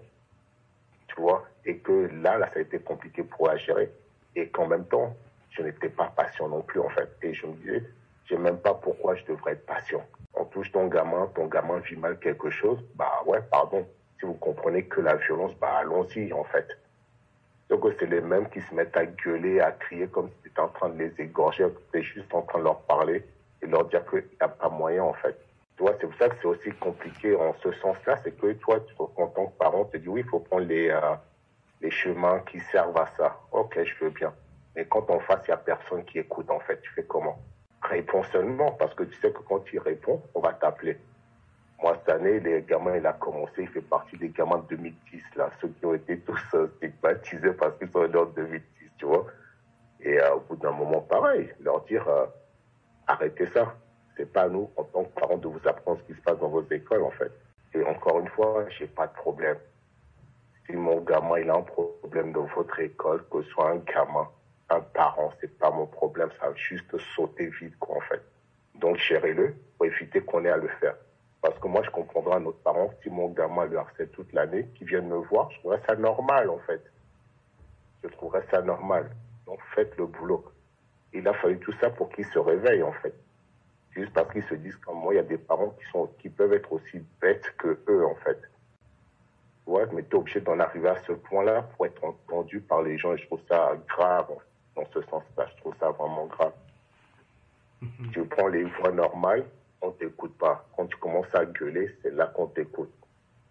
Tu 1.07 1.21
vois? 1.21 1.45
Et 1.65 1.77
que 1.77 2.09
là, 2.21 2.37
là, 2.37 2.47
ça 2.53 2.59
a 2.59 2.61
été 2.61 2.79
compliqué 2.79 3.23
pour 3.23 3.47
la 3.47 3.57
gérer. 3.57 3.91
Et 4.35 4.49
qu'en 4.49 4.67
même 4.67 4.85
temps, 4.85 5.15
je 5.51 5.63
n'étais 5.63 5.89
pas 5.89 6.07
patient 6.15 6.47
non 6.47 6.61
plus, 6.61 6.79
en 6.79 6.89
fait. 6.89 7.09
Et 7.21 7.33
je 7.33 7.45
me 7.45 7.53
disais, 7.53 7.83
je 8.25 8.35
sais 8.35 8.41
même 8.41 8.59
pas 8.59 8.73
pourquoi 8.73 9.15
je 9.15 9.25
devrais 9.25 9.53
être 9.53 9.65
patient. 9.65 10.05
On 10.33 10.45
touche 10.45 10.71
ton 10.71 10.87
gamin, 10.87 11.27
ton 11.35 11.47
gamin 11.47 11.79
vit 11.79 11.95
mal 11.95 12.19
quelque 12.19 12.49
chose, 12.49 12.79
bah 12.95 13.23
ouais, 13.25 13.41
pardon. 13.49 13.87
Si 14.19 14.25
vous 14.25 14.33
comprenez 14.33 14.85
que 14.85 15.01
la 15.01 15.15
violence, 15.15 15.53
bah 15.59 15.77
allons-y, 15.77 16.31
en 16.33 16.43
fait. 16.43 16.67
Donc 17.69 17.85
c'est 17.99 18.09
les 18.09 18.21
mêmes 18.21 18.49
qui 18.49 18.61
se 18.61 18.73
mettent 18.73 18.97
à 18.97 19.05
gueuler, 19.05 19.59
à 19.59 19.71
crier 19.71 20.07
comme 20.07 20.29
si 20.29 20.35
tu 20.43 20.49
étais 20.49 20.59
en 20.59 20.69
train 20.69 20.89
de 20.89 20.97
les 20.97 21.13
égorger, 21.19 21.67
tu 21.91 21.99
es 21.99 22.01
juste 22.01 22.33
en 22.33 22.41
train 22.41 22.59
de 22.59 22.63
leur 22.63 22.81
parler 22.81 23.23
et 23.61 23.67
leur 23.67 23.85
dire 23.85 24.03
qu'il 24.09 24.19
n'y 24.19 24.37
a 24.39 24.47
pas 24.47 24.69
moyen, 24.69 25.03
en 25.03 25.13
fait. 25.13 25.37
Tu 25.77 25.85
c'est 25.85 26.07
pour 26.07 26.15
ça 26.15 26.29
que 26.29 26.35
c'est 26.41 26.47
aussi 26.47 26.71
compliqué 26.71 27.35
en 27.35 27.53
ce 27.63 27.71
sens-là, 27.73 28.17
c'est 28.23 28.37
que 28.37 28.51
toi, 28.53 28.79
tu, 28.81 28.93
en 28.97 29.27
tant 29.27 29.45
que 29.45 29.57
parent, 29.57 29.85
tu 29.85 29.91
te 29.91 29.97
dis 29.97 30.09
oui, 30.09 30.21
il 30.25 30.29
faut 30.29 30.39
prendre 30.39 30.65
les, 30.65 30.89
euh, 30.89 31.15
les 31.79 31.91
chemins 31.91 32.39
qui 32.39 32.59
servent 32.59 32.97
à 32.97 33.07
ça. 33.15 33.39
Ok, 33.51 33.79
je 33.81 34.03
veux 34.03 34.09
bien. 34.09 34.33
Mais 34.75 34.85
quand 34.85 35.09
en 35.09 35.19
face, 35.19 35.41
il 35.47 35.51
n'y 35.51 35.53
a 35.53 35.57
personne 35.57 36.03
qui 36.03 36.19
écoute, 36.19 36.49
en 36.49 36.59
fait, 36.59 36.81
tu 36.81 36.89
fais 36.91 37.03
comment? 37.03 37.39
Réponds 37.81 38.23
seulement, 38.23 38.71
parce 38.71 38.93
que 38.93 39.03
tu 39.03 39.15
sais 39.19 39.31
que 39.31 39.39
quand 39.39 39.59
tu 39.59 39.79
réponds, 39.79 40.21
on 40.35 40.41
va 40.41 40.53
t'appeler. 40.53 40.97
Moi, 41.81 41.95
cette 41.99 42.15
année, 42.15 42.39
les 42.41 42.61
gamins, 42.63 42.97
il 42.97 43.05
a 43.05 43.13
commencé, 43.13 43.53
il 43.59 43.69
fait 43.69 43.81
partie 43.81 44.17
des 44.17 44.29
gamins 44.29 44.57
de 44.69 44.75
2010, 44.75 45.21
là, 45.37 45.49
ceux 45.61 45.69
qui 45.69 45.85
ont 45.85 45.93
été 45.93 46.19
tous 46.19 46.41
euh, 46.53 46.67
stigmatisés 46.75 47.53
parce 47.53 47.77
qu'ils 47.77 47.89
sont 47.89 47.99
en 47.99 48.25
2010, 48.25 48.61
tu 48.97 49.05
vois. 49.05 49.25
Et 50.01 50.19
euh, 50.19 50.35
au 50.35 50.39
bout 50.41 50.57
d'un 50.57 50.71
moment, 50.71 50.99
pareil, 51.01 51.53
leur 51.61 51.81
dire, 51.85 52.05
euh, 52.09 52.25
arrêtez 53.07 53.47
ça. 53.47 53.75
C'est 54.17 54.31
pas 54.31 54.43
à 54.43 54.49
nous, 54.49 54.69
en 54.75 54.83
tant 54.83 55.05
que 55.05 55.19
parents, 55.19 55.37
de 55.37 55.47
vous 55.47 55.65
apprendre 55.65 55.99
ce 56.01 56.13
qui 56.13 56.19
se 56.19 56.21
passe 56.21 56.37
dans 56.39 56.49
vos 56.49 56.65
écoles, 56.69 57.03
en 57.03 57.11
fait. 57.11 57.31
Et 57.73 57.81
encore 57.85 58.19
une 58.19 58.27
fois, 58.27 58.65
j'ai 58.77 58.87
pas 58.87 59.07
de 59.07 59.13
problème. 59.13 59.57
Si 60.65 60.73
mon 60.73 60.99
gamin, 60.99 61.39
il 61.39 61.49
a 61.49 61.55
un 61.55 61.61
problème 61.61 62.33
dans 62.33 62.45
votre 62.55 62.77
école, 62.81 63.23
que 63.31 63.41
ce 63.41 63.49
soit 63.51 63.69
un 63.71 63.77
gamin, 63.77 64.27
un 64.69 64.81
parent, 64.81 65.31
c'est 65.39 65.57
pas 65.57 65.71
mon 65.71 65.87
problème, 65.87 66.29
ça 66.41 66.49
va 66.49 66.55
juste 66.55 66.97
sauter 67.15 67.47
vite, 67.61 67.79
quoi, 67.79 67.95
en 67.95 68.01
fait. 68.01 68.21
Donc, 68.75 68.97
gérez-le 68.97 69.55
pour 69.77 69.85
éviter 69.85 70.19
qu'on 70.19 70.43
ait 70.43 70.49
à 70.49 70.57
le 70.57 70.67
faire. 70.81 70.95
Parce 71.59 71.73
que 71.73 71.73
moi, 71.73 71.83
je 71.83 71.89
comprendrai 71.89 72.35
à 72.35 72.39
notre 72.39 72.59
parent, 72.59 72.89
si 73.03 73.09
mon 73.09 73.27
gamin 73.27 73.65
le 73.65 73.79
harcèle 73.79 74.07
toute 74.11 74.31
l'année, 74.31 74.69
qu'il 74.75 74.87
vienne 74.87 75.09
me 75.09 75.17
voir, 75.17 75.51
je 75.51 75.59
trouverais 75.59 75.81
ça 75.85 75.93
normal, 75.97 76.49
en 76.49 76.59
fait. 76.59 76.81
Je 78.01 78.07
trouverais 78.07 78.45
ça 78.49 78.61
normal. 78.61 79.11
Donc, 79.45 79.59
faites 79.75 79.97
le 79.97 80.05
boulot. 80.05 80.45
Il 81.11 81.27
a 81.27 81.33
fallu 81.33 81.59
tout 81.59 81.73
ça 81.81 81.89
pour 81.89 82.07
qu'il 82.11 82.23
se 82.27 82.39
réveille, 82.39 82.81
en 82.81 82.93
fait. 82.93 83.13
Juste 83.91 84.13
parce 84.13 84.31
qu'ils 84.31 84.45
se 84.45 84.53
disent 84.55 84.77
comme 84.77 84.99
moi, 84.99 85.13
il 85.13 85.17
y 85.17 85.19
a 85.19 85.23
des 85.23 85.37
parents 85.37 85.71
qui 85.71 85.85
sont, 85.91 86.09
qui 86.19 86.29
peuvent 86.29 86.53
être 86.53 86.71
aussi 86.71 87.03
bêtes 87.19 87.53
que 87.57 87.77
eux, 87.89 88.05
en 88.05 88.15
fait. 88.15 88.39
Ouais, 89.65 89.83
mais 89.91 90.03
t'es 90.03 90.15
obligé 90.15 90.39
d'en 90.39 90.61
arriver 90.61 90.87
à 90.87 91.03
ce 91.05 91.11
point-là 91.11 91.63
pour 91.75 91.87
être 91.87 92.01
entendu 92.05 92.61
par 92.61 92.83
les 92.83 92.97
gens 92.97 93.15
et 93.15 93.17
je 93.17 93.25
trouve 93.25 93.41
ça 93.49 93.73
grave, 93.85 94.29
dans 94.77 94.85
ce 94.93 95.01
sens-là. 95.01 95.45
Je 95.53 95.57
trouve 95.59 95.75
ça 95.77 95.89
vraiment 95.89 96.27
grave. 96.27 96.53
Tu 98.13 98.23
prends 98.23 98.47
les 98.47 98.63
voies 98.63 98.93
normales, 98.93 99.43
on 99.81 99.91
pas. 100.27 100.65
Quand 100.75 100.87
tu 100.87 100.97
commences 100.97 101.33
à 101.33 101.45
gueuler, 101.45 101.95
c'est 102.01 102.13
là 102.13 102.27
qu'on 102.27 102.47
t'écoute. 102.47 102.93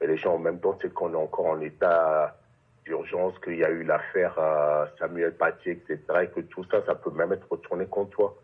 Et 0.01 0.07
les 0.07 0.17
gens, 0.17 0.35
en 0.35 0.39
même 0.39 0.61
temps, 0.61 0.79
c'est 0.81 0.93
qu'on 0.93 1.13
est 1.13 1.17
encore 1.17 1.47
en 1.47 1.61
état 1.61 2.37
d'urgence, 2.85 3.39
qu'il 3.41 3.57
y 3.57 3.65
a 3.65 3.71
eu 3.71 3.83
l'affaire 3.83 4.39
euh, 4.39 4.87
Samuel 4.99 5.35
Paty, 5.37 5.71
etc., 5.71 5.99
et 6.23 6.29
que 6.29 6.41
tout 6.41 6.65
ça, 6.71 6.85
ça 6.87 6.95
peut 6.95 7.11
même 7.11 7.33
être 7.33 7.47
retourné 7.51 7.87
contre 7.87 8.11
toi. 8.11 8.37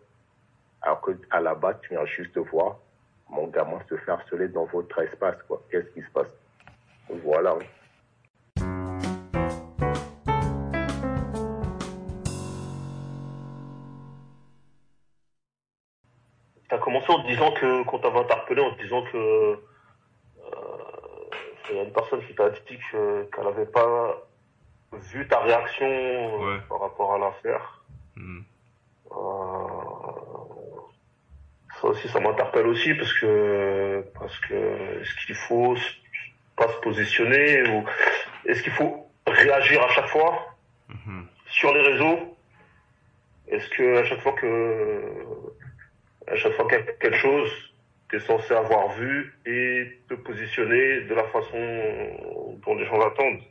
Alors 0.83 1.01
que 1.01 1.13
à 1.31 1.41
la 1.41 1.55
base, 1.55 1.77
tu 1.83 1.91
viens 1.91 2.05
juste 2.07 2.37
voir 2.37 2.79
mon 3.31 3.49
gamin 3.49 3.79
se 3.89 3.97
faire 3.97 4.15
harceler 4.15 4.49
dans 4.49 4.65
votre 4.67 4.99
espace, 5.01 5.37
quoi. 5.49 5.63
Qu'est-ce 5.71 5.89
qui 5.91 6.03
se 6.03 6.11
passe? 6.13 6.29
Disant 17.27 17.53
que, 17.53 17.85
quand 17.85 17.99
t'avais 17.99 18.21
interpellé, 18.21 18.61
en 18.63 18.75
te 18.75 18.83
disant 18.83 19.03
que 19.13 19.17
euh, 19.17 19.57
il 21.71 21.77
y 21.77 21.79
a 21.81 21.83
une 21.83 21.93
personne 21.93 22.25
qui 22.27 22.35
t'a 22.35 22.51
dit 22.51 22.79
que- 22.93 23.25
qu'elle 23.31 23.45
n'avait 23.45 23.67
pas 23.67 24.17
vu 24.93 25.27
ta 25.29 25.41
réaction 25.41 25.87
euh, 25.87 26.47
Ouais. 26.55 26.61
par 26.69 26.81
rapport 26.81 27.15
à 27.15 27.19
l'affaire. 27.19 27.83
Hmm. 28.17 28.41
Euh, 29.11 29.15
ça 31.81 31.89
aussi, 31.89 32.09
ça 32.09 32.21
m'interpelle 32.21 32.67
aussi 32.67 32.95
parce 32.95 33.13
que 33.15 34.05
parce 34.19 34.39
que 34.41 35.01
est-ce 35.01 35.27
qu'il 35.27 35.35
faut 35.35 35.75
pas 36.57 36.69
se 36.69 36.77
positionner 36.81 37.69
ou 37.71 37.85
est-ce 38.47 38.63
qu'il 38.63 38.73
faut 38.73 39.07
réagir 39.27 39.83
à 39.83 39.89
chaque 39.89 40.09
fois 40.09 40.55
Mhm. 40.89 41.27
sur 41.47 41.73
les 41.75 41.81
réseaux? 41.83 42.37
Est-ce 43.49 43.69
que 43.71 43.99
à 43.99 44.05
chaque 44.05 44.21
fois 44.21 44.33
que 44.33 45.25
à 46.27 46.37
chaque 46.37 46.53
fois 46.53 46.67
quelque 46.69 47.17
chose, 47.17 47.51
tu 48.09 48.17
es 48.17 48.21
censé 48.21 48.55
avoir 48.55 48.89
vu 48.93 49.35
et 49.47 49.99
te 50.09 50.15
positionner 50.15 51.03
de 51.03 51.15
la 51.15 51.25
façon 51.25 52.57
dont 52.65 52.75
les 52.75 52.87
gens 52.87 52.99
l'attendent. 52.99 53.43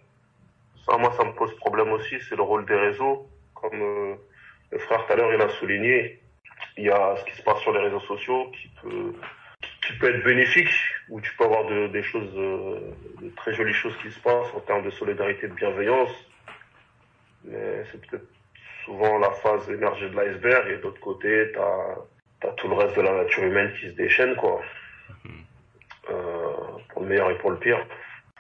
Ça, 0.86 0.98
moi, 0.98 1.12
ça 1.14 1.24
me 1.24 1.32
pose 1.34 1.56
problème 1.58 1.92
aussi, 1.94 2.16
c'est 2.28 2.36
le 2.36 2.42
rôle 2.42 2.66
des 2.66 2.76
réseaux. 2.76 3.28
Comme 3.54 3.82
euh, 3.82 4.16
le 4.72 4.80
frère 4.80 5.06
tout 5.06 5.14
à 5.14 5.16
l'heure, 5.16 5.34
il 5.34 5.42
a 5.42 5.50
souligné, 5.50 6.20
il 6.78 6.86
y 6.86 6.90
a 6.90 7.16
ce 7.16 7.26
qui 7.26 7.36
se 7.38 7.44
passe 7.44 7.60
sur 7.60 7.72
les 7.72 7.80
réseaux 7.80 8.02
sociaux 8.02 8.52
qui 8.52 8.70
peut, 8.82 9.14
qui 9.86 9.94
peut 9.94 10.14
être 10.14 10.24
bénéfique, 10.24 10.70
où 11.10 11.22
tu 11.22 11.34
peux 11.38 11.46
avoir 11.46 11.66
de, 11.66 11.88
des 11.88 12.04
choses, 12.04 12.34
euh, 12.36 12.92
de 13.22 13.30
très 13.36 13.54
jolies 13.54 13.74
choses 13.74 13.96
qui 14.02 14.12
se 14.12 14.20
passent 14.20 14.54
en 14.54 14.60
termes 14.62 14.84
de 14.84 14.90
solidarité, 14.90 15.48
de 15.48 15.54
bienveillance. 15.54 16.12
Mais 17.46 17.84
c'est 17.92 18.06
peut-être 18.06 18.28
souvent 18.84 19.18
la 19.20 19.32
phase 19.32 19.70
émergée 19.70 20.10
de 20.10 20.16
l'iceberg 20.16 20.70
et 20.70 20.78
d'autre 20.78 21.00
côté, 21.00 21.52
tu 21.54 21.60
as, 21.60 21.98
tout 22.58 22.68
le 22.68 22.76
reste 22.76 22.96
de 22.96 23.02
la 23.02 23.14
nature 23.14 23.44
humaine 23.44 23.74
qui 23.80 23.90
se 23.90 23.96
déchaîne, 23.96 24.36
quoi. 24.36 24.62
Euh, 26.10 26.52
pour 26.90 27.02
le 27.02 27.08
meilleur 27.08 27.32
et 27.32 27.38
pour 27.38 27.52
le 27.52 27.58
pire. 27.58 27.86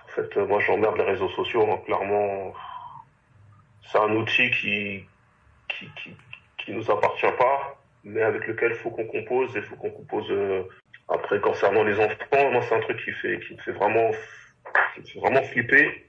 En 0.04 0.08
fait, 0.10 0.36
moi, 0.38 0.60
j'emmerde 0.60 0.98
les 0.98 1.04
réseaux 1.04 1.30
sociaux. 1.30 1.66
Hein, 1.72 1.80
clairement, 1.86 2.54
c'est 3.84 3.98
un 3.98 4.12
outil 4.16 4.52
qui, 4.52 5.06
qui, 5.70 5.90
qui, 5.96 6.16
qui 6.58 6.72
nous 6.72 6.92
appartient 6.92 7.32
pas, 7.38 7.80
mais 8.04 8.22
avec 8.22 8.46
lequel 8.48 8.72
il 8.72 8.78
faut 8.78 8.92
qu'on 8.92 9.06
compose 9.06 9.56
et 9.56 9.62
faut 9.62 9.76
qu'on 9.76 9.92
compose. 9.92 10.30
Euh, 10.30 10.64
après, 11.10 11.40
concernant 11.40 11.84
les 11.84 12.00
enfants, 12.00 12.52
moi, 12.52 12.62
c'est 12.62 12.76
un 12.76 12.80
truc 12.80 13.04
qui 13.04 13.12
fait, 13.12 13.40
qui 13.40 13.54
me 13.54 13.60
fait 13.60 13.72
vraiment, 13.72 14.12
qui 14.94 15.02
me 15.02 15.06
fait 15.06 15.20
vraiment 15.20 15.44
flipper. 15.44 16.06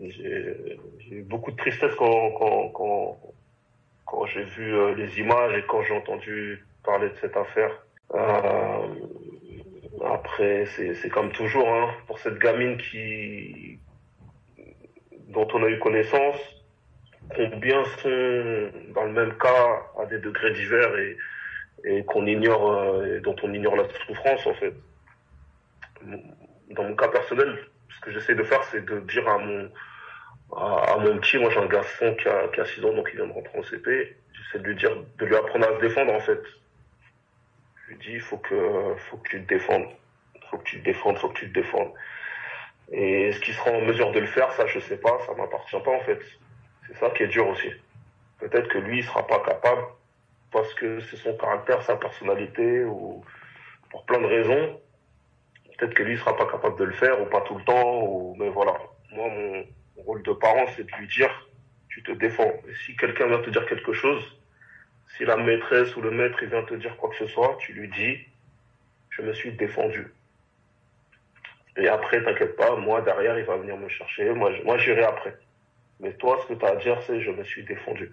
J'ai 0.00 0.78
eu 1.10 1.22
beaucoup 1.22 1.50
de 1.50 1.56
tristesse 1.56 1.94
quand, 1.96 2.30
quand, 2.32 2.68
quand, 2.68 3.20
quand 4.06 4.26
j'ai 4.26 4.44
vu 4.44 4.74
euh, 4.74 4.94
les 4.94 5.18
images 5.18 5.56
et 5.56 5.64
quand 5.66 5.82
j'ai 5.82 5.94
entendu 5.94 6.64
parler 6.88 7.10
de 7.10 7.16
cette 7.20 7.36
affaire. 7.36 7.72
Euh, 8.14 8.86
après, 10.04 10.64
c'est 11.02 11.10
comme 11.10 11.30
toujours, 11.32 11.68
hein, 11.68 11.90
pour 12.06 12.18
cette 12.18 12.38
gamine 12.38 12.78
qui, 12.78 13.78
dont 15.28 15.46
on 15.52 15.62
a 15.64 15.68
eu 15.68 15.78
connaissance, 15.78 16.40
combien 17.34 17.84
sont 18.00 18.70
dans 18.94 19.04
le 19.04 19.12
même 19.12 19.34
cas 19.36 19.82
à 20.00 20.06
des 20.06 20.18
degrés 20.18 20.52
divers 20.52 20.92
et, 21.84 22.04
qu'on 22.06 22.26
ignore, 22.26 22.72
euh, 22.72 23.20
dont 23.20 23.36
on 23.42 23.52
ignore 23.52 23.76
la 23.76 23.84
souffrance 24.06 24.46
en 24.46 24.54
fait. 24.54 24.74
Dans 26.70 26.84
mon 26.84 26.96
cas 26.96 27.08
personnel, 27.08 27.56
ce 27.94 28.00
que 28.00 28.10
j'essaie 28.12 28.34
de 28.34 28.42
faire, 28.44 28.64
c'est 28.64 28.84
de 28.84 29.00
dire 29.00 29.28
à 29.28 29.38
mon, 29.38 29.70
à, 30.56 30.96
mon 30.98 31.18
petit, 31.18 31.38
moi 31.38 31.50
j'ai 31.50 31.60
un 31.60 31.66
garçon 31.66 32.14
qui 32.14 32.28
a, 32.28 32.48
qui 32.48 32.60
a 32.60 32.64
6 32.64 32.84
ans, 32.84 32.94
donc 32.94 33.08
il 33.12 33.16
vient 33.16 33.28
de 33.28 33.32
rentrer 33.32 33.58
en 33.58 33.62
CP, 33.62 34.16
j'essaie 34.32 34.58
de 34.62 34.68
lui 34.68 34.76
dire, 34.76 34.96
de 35.18 35.24
lui 35.26 35.36
apprendre 35.36 35.68
à 35.68 35.76
se 35.76 35.80
défendre 35.80 36.14
en 36.14 36.20
fait. 36.20 36.42
Lui 37.88 37.96
dis, 37.96 38.20
faut 38.20 38.38
que, 38.38 38.94
faut 38.96 39.16
que 39.16 39.28
tu 39.30 39.42
te 39.42 39.48
défendes. 39.48 39.88
Faut 40.50 40.58
que 40.58 40.64
tu 40.64 40.78
te 40.80 40.84
défendes, 40.84 41.18
faut 41.18 41.28
que 41.28 41.38
tu 41.38 41.48
te 41.48 41.54
défendes. 41.54 41.92
Et 42.92 43.28
est-ce 43.28 43.40
qu'il 43.40 43.54
sera 43.54 43.70
en 43.70 43.80
mesure 43.82 44.12
de 44.12 44.20
le 44.20 44.26
faire, 44.26 44.50
ça 44.52 44.66
je 44.66 44.78
sais 44.80 44.96
pas, 44.98 45.18
ça 45.26 45.34
m'appartient 45.34 45.80
pas 45.84 45.90
en 45.90 46.00
fait. 46.00 46.20
C'est 46.86 46.96
ça 46.96 47.10
qui 47.10 47.22
est 47.22 47.28
dur 47.28 47.48
aussi. 47.48 47.70
Peut-être 48.38 48.68
que 48.68 48.78
lui, 48.78 48.98
il 48.98 49.04
sera 49.04 49.26
pas 49.26 49.40
capable 49.40 49.82
parce 50.50 50.72
que 50.74 51.00
c'est 51.00 51.16
son 51.16 51.36
caractère, 51.36 51.82
sa 51.82 51.96
personnalité 51.96 52.84
ou 52.84 53.22
pour 53.90 54.04
plein 54.04 54.20
de 54.20 54.26
raisons. 54.26 54.80
Peut-être 55.76 55.94
que 55.94 56.02
lui, 56.02 56.14
il 56.14 56.18
sera 56.18 56.36
pas 56.36 56.46
capable 56.46 56.78
de 56.78 56.84
le 56.84 56.92
faire 56.92 57.20
ou 57.20 57.26
pas 57.26 57.40
tout 57.42 57.56
le 57.56 57.64
temps 57.64 58.02
ou, 58.02 58.36
mais 58.38 58.48
voilà. 58.48 58.76
Moi, 59.12 59.28
mon, 59.28 59.64
rôle 60.04 60.22
de 60.22 60.32
parent, 60.32 60.64
c'est 60.74 60.84
de 60.84 60.92
lui 60.96 61.08
dire, 61.08 61.30
tu 61.88 62.02
te 62.02 62.12
défends. 62.12 62.52
Et 62.68 62.74
si 62.86 62.96
quelqu'un 62.96 63.26
vient 63.26 63.40
te 63.40 63.50
dire 63.50 63.66
quelque 63.66 63.92
chose, 63.92 64.22
si 65.16 65.24
la 65.24 65.36
maîtresse 65.36 65.94
ou 65.96 66.00
le 66.00 66.10
maître 66.10 66.44
vient 66.44 66.62
te 66.62 66.74
dire 66.74 66.96
quoi 66.96 67.10
que 67.10 67.16
ce 67.16 67.26
soit, 67.26 67.56
tu 67.60 67.72
lui 67.72 67.88
dis, 67.88 68.18
je 69.10 69.22
me 69.22 69.32
suis 69.32 69.52
défendu. 69.52 70.12
Et 71.76 71.88
après, 71.88 72.22
t'inquiète 72.22 72.56
pas, 72.56 72.76
moi, 72.76 73.00
derrière, 73.02 73.38
il 73.38 73.44
va 73.44 73.56
venir 73.56 73.76
me 73.76 73.88
chercher. 73.88 74.30
Moi, 74.32 74.50
moi 74.64 74.78
j'irai 74.78 75.04
après. 75.04 75.36
Mais 76.00 76.12
toi, 76.14 76.38
ce 76.42 76.52
que 76.52 76.58
tu 76.58 76.64
as 76.64 76.70
à 76.70 76.76
dire, 76.76 77.00
c'est 77.02 77.20
je 77.20 77.30
me 77.30 77.44
suis 77.44 77.64
défendu. 77.64 78.12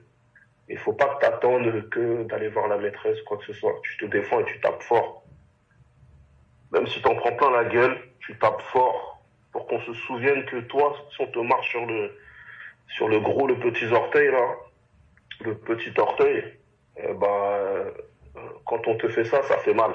Il 0.70 0.78
faut 0.78 0.94
pas 0.94 1.16
que 1.16 1.20
t'attendes 1.20 1.90
que 1.90 2.24
d'aller 2.24 2.50
voir 2.50 2.68
la 2.68 2.78
maîtresse, 2.78 3.22
quoi 3.24 3.38
que 3.38 3.46
ce 3.46 3.54
soit. 3.54 3.80
Tu 3.84 3.98
te 3.98 4.06
défends 4.06 4.40
et 4.40 4.46
tu 4.46 4.60
tapes 4.60 4.82
fort. 4.82 5.24
Même 6.72 6.88
si 6.88 7.02
t'en 7.02 7.16
prends 7.16 7.36
plein 7.36 7.52
la 7.52 7.66
gueule, 7.66 7.98
tu 8.20 8.38
tapes 8.38 8.62
fort 8.62 9.24
pour 9.52 9.68
qu'on 9.68 9.80
se 9.82 9.94
souvienne 9.94 10.46
que 10.46 10.58
toi, 10.62 10.96
si 11.12 11.22
on 11.22 11.28
te 11.28 11.40
marche 11.40 11.70
sur 11.70 11.86
le, 11.86 12.18
sur 12.88 13.08
le 13.08 13.20
gros, 13.20 13.48
le 13.48 13.58
petit 13.60 13.86
orteil, 13.86 14.30
là, 14.32 14.56
le 15.42 15.56
petit 15.56 15.94
orteil, 15.98 16.44
eh 16.98 17.14
ben, 17.14 17.92
quand 18.66 18.88
on 18.88 18.96
te 18.96 19.08
fait 19.10 19.26
ça, 19.26 19.42
ça 19.44 19.58
fait 19.60 19.74
mal. 19.74 19.92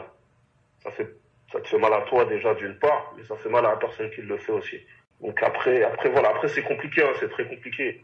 Ça 0.83 0.91
fait, 0.91 1.09
ça 1.53 1.61
te 1.61 1.69
fait 1.69 1.79
mal 1.79 1.93
à 1.93 2.03
toi 2.03 2.25
déjà 2.25 2.55
d'une 2.55 2.79
part, 2.79 3.13
mais 3.17 3.25
ça 3.25 3.37
fait 3.37 3.49
mal 3.49 3.67
à 3.67 3.71
la 3.71 3.77
personne 3.77 4.11
qui 4.11 4.23
le 4.23 4.37
fait 4.39 4.53
aussi. 4.53 4.81
Donc 5.21 5.43
après, 5.43 5.83
après 5.83 6.09
voilà, 6.09 6.31
après 6.31 6.49
c'est 6.49 6.63
compliqué, 6.63 7.03
hein, 7.03 7.13
c'est 7.19 7.31
très 7.31 7.47
compliqué. 7.47 8.03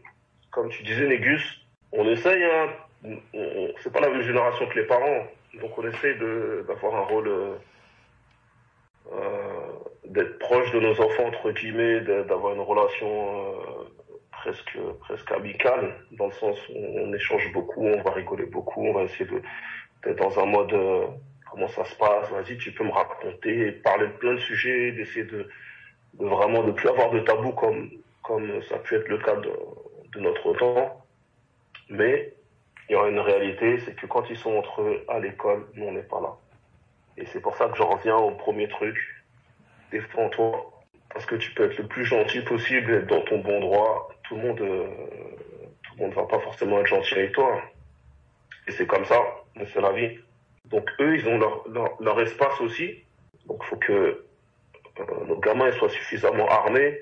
Comme 0.51 0.69
tu 0.69 0.83
disais, 0.83 1.07
Négus, 1.07 1.61
on 1.91 2.07
essaye, 2.07 2.43
hein, 2.43 2.69
c'est 3.81 3.91
pas 3.91 4.01
la 4.01 4.09
même 4.09 4.21
génération 4.21 4.67
que 4.67 4.79
les 4.79 4.85
parents, 4.85 5.25
donc 5.59 5.77
on 5.77 5.87
essaye 5.87 6.15
d'avoir 6.67 6.95
un 6.95 7.05
rôle 7.05 7.27
euh, 7.27 7.55
euh, 9.13 9.71
d'être 10.05 10.37
proche 10.39 10.71
de 10.71 10.79
nos 10.79 10.99
enfants 11.01 11.27
entre 11.27 11.51
guillemets, 11.51 12.01
d'avoir 12.01 12.53
une 12.53 12.61
relation 12.61 13.07
euh, 13.07 13.96
presque 14.41 14.77
presque 14.99 15.31
amicale, 15.31 15.95
dans 16.11 16.27
le 16.27 16.31
sens 16.33 16.57
où 16.69 16.73
on 16.75 17.13
échange 17.13 17.51
beaucoup, 17.53 17.85
on 17.85 18.01
va 18.01 18.11
rigoler 18.11 18.45
beaucoup, 18.45 18.85
on 18.85 18.93
va 18.93 19.03
essayer 19.03 19.25
de 19.25 19.41
d'être 20.03 20.17
dans 20.17 20.39
un 20.39 20.45
mode 20.45 20.73
euh, 20.73 21.07
comment 21.49 21.67
ça 21.67 21.85
se 21.85 21.95
passe, 21.95 22.29
vas-y 22.31 22.57
tu 22.57 22.71
peux 22.71 22.83
me 22.83 22.91
raconter, 22.91 23.71
parler 23.71 24.07
de 24.07 24.13
plein 24.13 24.33
de 24.33 24.39
sujets, 24.39 24.91
d'essayer 24.91 25.25
de, 25.25 25.49
de 26.13 26.25
vraiment 26.25 26.63
de 26.63 26.71
plus 26.71 26.89
avoir 26.89 27.09
de 27.11 27.19
tabou 27.19 27.51
comme 27.51 27.89
comme 28.21 28.61
ça 28.63 28.75
a 28.75 28.79
pu 28.79 28.95
être 28.95 29.07
le 29.07 29.17
cas 29.19 29.35
de, 29.35 29.51
notre 30.19 30.51
temps, 30.53 31.05
mais 31.89 32.33
il 32.89 32.93
y 32.93 32.95
aura 32.95 33.07
une 33.07 33.19
réalité, 33.19 33.77
c'est 33.79 33.95
que 33.95 34.07
quand 34.07 34.27
ils 34.31 34.37
sont 34.37 34.55
entre 34.55 34.81
eux 34.81 35.05
à 35.07 35.19
l'école, 35.19 35.67
nous 35.75 35.85
on 35.85 35.91
n'est 35.91 36.01
pas 36.01 36.19
là. 36.19 36.35
Et 37.17 37.25
c'est 37.27 37.39
pour 37.39 37.55
ça 37.55 37.67
que 37.67 37.77
j'en 37.77 37.89
reviens 37.89 38.15
au 38.15 38.31
premier 38.31 38.67
truc, 38.67 38.97
défends-toi. 39.91 40.76
Parce 41.13 41.25
que 41.25 41.35
tu 41.35 41.51
peux 41.51 41.65
être 41.65 41.77
le 41.77 41.87
plus 41.87 42.05
gentil 42.05 42.41
possible, 42.41 42.93
être 42.93 43.07
dans 43.07 43.21
ton 43.21 43.39
bon 43.39 43.59
droit. 43.59 44.09
Tout 44.23 44.35
le 44.35 44.41
monde, 44.41 44.61
euh, 44.61 44.87
tout 45.83 45.93
le 45.97 46.03
monde 46.03 46.13
va 46.13 46.23
pas 46.23 46.39
forcément 46.39 46.79
être 46.79 46.87
gentil 46.87 47.13
avec 47.15 47.31
toi. 47.31 47.61
Et 48.67 48.71
c'est 48.71 48.85
comme 48.85 49.05
ça, 49.05 49.21
c'est 49.73 49.81
la 49.81 49.93
vie. 49.93 50.19
Donc 50.65 50.89
eux, 50.99 51.15
ils 51.15 51.27
ont 51.27 51.37
leur, 51.37 51.63
leur, 52.01 52.19
espace 52.21 52.59
aussi. 52.59 53.03
Donc 53.45 53.61
il 53.63 53.67
faut 53.67 53.77
que 53.77 53.93
euh, 54.99 55.25
nos 55.27 55.37
gamins 55.39 55.71
soient 55.71 55.89
suffisamment 55.89 56.47
armés, 56.49 56.99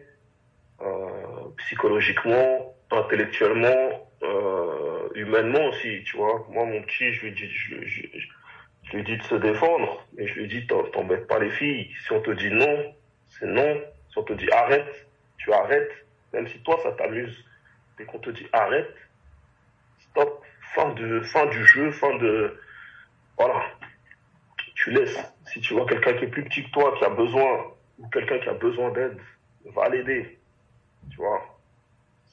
euh, 0.81 1.49
psychologiquement, 1.57 2.75
intellectuellement, 2.91 4.07
euh, 4.23 5.09
humainement 5.15 5.65
aussi, 5.67 6.03
tu 6.05 6.17
vois. 6.17 6.45
Moi, 6.49 6.65
mon 6.65 6.81
petit, 6.83 7.11
je 7.13 7.25
lui 7.25 7.31
dis, 7.31 7.49
je, 7.49 7.75
je, 7.83 8.95
lui 8.95 9.03
dis 9.03 9.17
de 9.17 9.23
se 9.23 9.35
défendre, 9.35 10.05
mais 10.15 10.27
je 10.27 10.35
lui 10.35 10.47
dis 10.47 10.67
t'embête 10.67 11.27
pas 11.27 11.39
les 11.39 11.49
filles. 11.49 11.89
Si 12.05 12.11
on 12.11 12.21
te 12.21 12.31
dit 12.31 12.51
non, 12.51 12.93
c'est 13.27 13.47
non. 13.47 13.81
Si 14.15 14.19
on 14.19 14.23
te 14.23 14.31
dit 14.31 14.49
arrête, 14.49 15.07
tu 15.37 15.51
arrêtes. 15.51 15.91
Même 16.31 16.47
si 16.47 16.57
toi 16.59 16.79
ça 16.81 16.93
t'amuse. 16.93 17.37
Dès 17.97 18.05
qu'on 18.05 18.19
te 18.19 18.29
dit 18.29 18.47
arrête, 18.53 18.95
stop, 19.99 20.41
fin 20.73 20.93
de 20.93 21.19
fin 21.19 21.45
du 21.47 21.65
jeu, 21.65 21.91
fin 21.91 22.17
de 22.17 22.57
voilà. 23.37 23.61
Tu 24.75 24.91
laisses. 24.91 25.19
Si 25.47 25.59
tu 25.59 25.73
vois 25.73 25.85
quelqu'un 25.85 26.13
qui 26.13 26.23
est 26.23 26.29
plus 26.29 26.45
petit 26.45 26.63
que 26.63 26.71
toi, 26.71 26.95
qui 26.97 27.03
a 27.03 27.09
besoin, 27.09 27.73
ou 27.99 28.07
quelqu'un 28.07 28.39
qui 28.39 28.47
a 28.47 28.53
besoin 28.53 28.89
d'aide, 28.91 29.17
va 29.65 29.89
l'aider. 29.89 30.39
Tu 31.09 31.17
vois. 31.17 31.41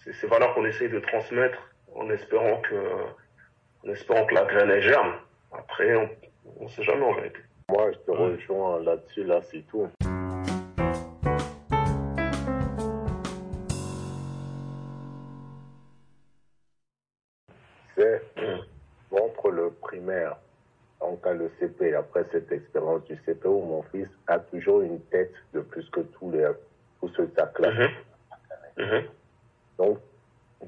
C'est 0.05 0.13
ces 0.13 0.29
valeurs 0.29 0.55
qu'on 0.55 0.65
essaye 0.65 0.89
de 0.89 1.01
transmettre 1.01 1.59
en 1.97 2.09
espérant 2.11 2.61
que 2.61 2.77
en 3.85 3.91
espérant 3.91 4.25
que 4.27 4.35
la 4.35 4.45
graine 4.45 4.71
est 4.71 4.83
germe. 4.83 5.15
Après, 5.51 5.97
on, 5.97 6.09
on 6.61 6.69
sait 6.69 6.85
jamais 6.85 7.05
en 7.05 7.15
vérité. 7.15 7.41
Moi, 7.69 7.91
je 7.91 7.99
te 7.99 8.11
rejoins 8.13 8.81
là-dessus, 8.83 9.25
là, 9.25 9.43
c'est 9.43 9.63
tout. 9.63 9.91
C'est 17.97 18.23
entre 19.11 19.51
le 19.51 19.71
primaire, 19.71 20.37
donc 21.01 21.25
le 21.27 21.51
CP, 21.59 21.95
après 21.95 22.25
cette 22.33 22.51
expérience 22.51 23.05
du 23.05 23.17
CP 23.27 23.47
où 23.49 23.63
mon 23.63 23.83
fils 23.85 24.09
a 24.27 24.39
toujours 24.39 24.83
une 24.83 25.01
tête 25.01 25.33
de 25.53 25.61
plus 25.61 25.89
que 25.91 26.01
tous 26.01 26.31
les 26.31 26.49
tous 27.01 27.09
ceux 27.17 27.27
de 27.27 27.35
sa 27.37 27.47
classe. 27.47 27.91
Mhm. 28.77 28.85
Mhm. 28.85 29.03
Donc, 29.79 29.99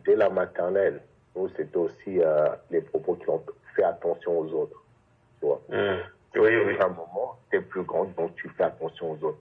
dès 0.04 0.16
la 0.16 0.28
maternelle, 0.28 1.00
nous, 1.36 1.48
c'était 1.56 1.76
aussi 1.76 2.20
euh, 2.20 2.48
les 2.70 2.80
propos 2.80 3.14
qui 3.14 3.28
ont 3.28 3.42
fait 3.74 3.84
attention 3.84 4.38
aux 4.38 4.52
autres. 4.52 4.84
Mmh. 5.68 5.76
Oui, 6.36 6.56
oui. 6.56 6.76
À 6.80 6.86
un 6.86 6.88
moment, 6.88 7.38
tu 7.50 7.58
es 7.58 7.60
plus 7.60 7.82
grand, 7.82 8.04
donc 8.16 8.34
tu 8.36 8.48
fais 8.50 8.64
attention 8.64 9.12
aux 9.12 9.24
autres. 9.24 9.38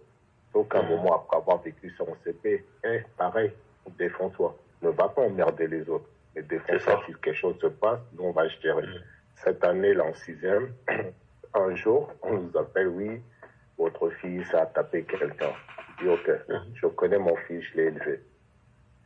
Donc, 0.54 0.74
à 0.76 0.80
un 0.80 0.84
mmh. 0.84 0.90
moment, 0.90 1.16
après 1.16 1.38
avoir 1.38 1.62
vécu 1.62 1.94
ça 1.98 2.04
en 2.04 2.16
CP, 2.24 2.66
hein, 2.84 3.00
pareil, 3.18 3.52
défends-toi. 3.98 4.56
Ne 4.82 4.90
va 4.90 5.10
pas 5.10 5.22
emmerder 5.22 5.68
les 5.68 5.90
autres. 5.90 6.10
Mais 6.36 6.42
défends-toi 6.44 7.04
si 7.06 7.14
quelque 7.14 7.34
chose 7.34 7.60
se 7.60 7.68
passe, 7.68 8.00
nous, 8.14 8.26
on 8.26 8.32
va 8.32 8.48
gérer. 8.48 8.88
Mmh. 8.88 9.02
Cette 9.36 9.64
année, 9.64 9.94
là, 9.94 10.06
en 10.06 10.14
sixième, 10.14 10.74
un 11.54 11.76
jour, 11.76 12.12
on 12.22 12.34
nous 12.34 12.58
appelle, 12.58 12.88
oui, 12.88 13.22
votre 13.78 14.10
fils 14.10 14.54
a 14.54 14.66
tapé 14.66 15.04
quelqu'un. 15.04 15.54
Je 16.00 16.04
dis, 16.04 16.10
ok, 16.10 16.32
je 16.76 16.88
connais 16.88 17.20
mon 17.20 17.36
fils, 17.48 17.64
je 17.72 17.78
l'ai 17.78 17.84
élevé. 17.84 18.22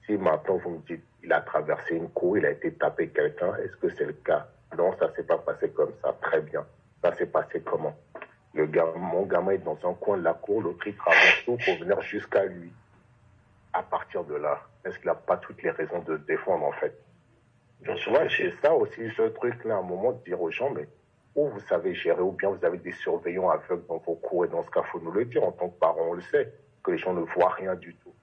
Si 0.05 0.13
maintenant 0.13 0.57
vous 0.57 0.69
me 0.71 0.79
dites, 0.87 1.03
il 1.23 1.33
a 1.33 1.41
traversé 1.41 1.95
une 1.95 2.09
cour, 2.09 2.37
il 2.37 2.45
a 2.45 2.51
été 2.51 2.71
tapé 2.73 3.09
quelqu'un, 3.09 3.55
est-ce 3.57 3.75
que 3.77 3.89
c'est 3.89 4.05
le 4.05 4.13
cas? 4.13 4.47
Non, 4.77 4.95
ça 4.97 5.13
s'est 5.15 5.23
pas 5.23 5.37
passé 5.37 5.69
comme 5.71 5.91
ça. 6.01 6.15
Très 6.21 6.41
bien. 6.41 6.65
Ça 7.01 7.13
s'est 7.15 7.25
passé 7.25 7.61
comment? 7.61 7.95
Le 8.53 8.65
Mon 8.97 9.23
gamin 9.23 9.51
est 9.51 9.57
dans 9.59 9.77
un 9.83 9.93
coin 9.93 10.17
de 10.17 10.23
la 10.23 10.33
cour, 10.33 10.61
l'autre 10.61 10.87
il 10.87 10.95
traverse 10.95 11.43
tout 11.45 11.57
pour 11.63 11.77
venir 11.77 12.01
jusqu'à 12.01 12.45
lui. 12.45 12.71
À 13.73 13.83
partir 13.83 14.23
de 14.23 14.35
là, 14.35 14.61
est-ce 14.83 14.97
qu'il 14.97 15.07
n'a 15.07 15.15
pas 15.15 15.37
toutes 15.37 15.61
les 15.61 15.69
raisons 15.71 15.99
de 15.99 16.17
défendre 16.17 16.65
en 16.65 16.71
fait? 16.71 16.97
Bien 17.81 17.95
si. 17.95 18.09
c'est 18.35 18.53
ça 18.61 18.73
aussi 18.73 19.09
ce 19.15 19.23
truc-là, 19.23 19.75
à 19.75 19.79
un 19.79 19.83
moment 19.83 20.11
de 20.11 20.23
dire 20.23 20.41
aux 20.41 20.51
gens, 20.51 20.69
mais 20.71 20.87
ou 21.35 21.49
vous 21.49 21.59
savez 21.61 21.93
gérer, 21.93 22.21
ou 22.21 22.31
bien 22.31 22.49
vous 22.49 22.65
avez 22.65 22.79
des 22.79 22.91
surveillants 22.93 23.49
aveugles 23.49 23.85
dans 23.87 23.97
vos 23.97 24.15
cours, 24.15 24.45
et 24.45 24.47
dans 24.47 24.63
ce 24.63 24.71
cas, 24.71 24.81
faut 24.83 24.99
nous 24.99 25.11
le 25.11 25.25
dire, 25.25 25.43
en 25.43 25.51
tant 25.51 25.69
que 25.69 25.79
parents, 25.79 26.07
on 26.09 26.13
le 26.13 26.21
sait, 26.21 26.51
que 26.83 26.91
les 26.91 26.97
gens 26.97 27.13
ne 27.13 27.21
voient 27.21 27.51
rien 27.51 27.75
du 27.75 27.95
tout. 27.95 28.13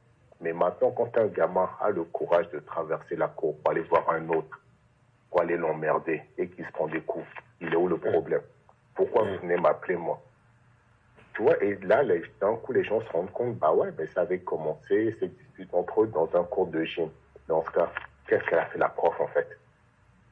Mais 0.41 0.53
maintenant, 0.53 0.91
quand 0.91 1.17
un 1.17 1.29
gamin 1.29 1.71
a 1.81 1.91
le 1.91 2.03
courage 2.05 2.51
de 2.51 2.59
traverser 2.59 3.15
la 3.15 3.29
cour 3.29 3.57
pour 3.59 3.71
aller 3.71 3.83
voir 3.83 4.11
un 4.11 4.29
autre, 4.31 4.61
pour 5.31 5.41
aller 5.41 5.57
l'emmerder, 5.57 6.23
et 6.37 6.49
qu'il 6.49 6.67
se 6.67 6.73
prend 6.73 6.89
des 6.89 7.01
coups, 7.01 7.27
il 7.61 7.73
est 7.73 7.77
où 7.77 7.87
le 7.87 7.99
problème? 7.99 8.43
Pourquoi 8.97 9.23
vous 9.23 9.39
venez 9.39 9.57
m'appeler 9.57 9.97
moi? 9.97 10.21
Tu 11.35 11.43
vois, 11.43 11.63
et 11.63 11.77
là, 11.77 12.03
d'un 12.41 12.57
coup, 12.57 12.73
les 12.73 12.85
gens 12.85 13.01
se 13.01 13.11
rendent 13.11 13.33
compte, 13.33 13.57
bah 13.59 13.73
ouais, 13.73 13.91
mais 13.97 14.07
ça 14.09 14.23
avait 14.23 14.41
commencé, 14.41 15.17
ces 15.21 15.29
disputes 15.29 15.73
entre 15.73 16.03
eux 16.03 16.07
dans 16.09 16.29
un 16.37 16.45
cours 16.45 16.67
de 16.67 16.83
gym. 16.85 17.09
Dans 17.49 17.63
ce 17.63 17.71
cas, 17.71 17.91
qu'est-ce 18.29 18.45
qu'elle 18.45 18.59
a 18.59 18.67
fait 18.67 18.79
la 18.79 18.89
prof, 18.89 19.15
en 19.21 19.27
fait? 19.29 19.49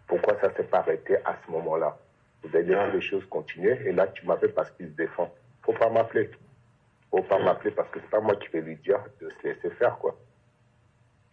Pourquoi 0.06 0.38
ça 0.40 0.52
s'est 0.54 0.64
pas 0.64 0.78
arrêté 0.78 1.16
à 1.24 1.36
ce 1.44 1.50
moment-là? 1.52 1.96
Vous 2.42 2.54
avez 2.56 2.64
laissé 2.64 2.78
Ouais. 2.78 2.92
les 2.92 3.00
choses 3.00 3.24
continuer, 3.26 3.78
et 3.86 3.92
là, 3.92 4.06
tu 4.08 4.26
m'appelles 4.26 4.52
parce 4.54 4.70
qu'il 4.72 4.86
se 4.88 4.92
défend. 4.92 5.32
Faut 5.64 5.72
pas 5.72 5.88
m'appeler. 5.90 6.30
Faut 7.10 7.22
pas 7.22 7.36
Ouais. 7.36 7.44
m'appeler 7.44 7.70
parce 7.70 7.88
que 7.90 8.00
c'est 8.00 8.10
pas 8.10 8.20
moi 8.20 8.34
qui 8.36 8.48
vais 8.48 8.60
lui 8.62 8.76
dire 8.76 8.98
de 9.20 9.28
se 9.30 9.46
laisser 9.46 9.70
faire, 9.76 9.96
quoi. 9.98 10.16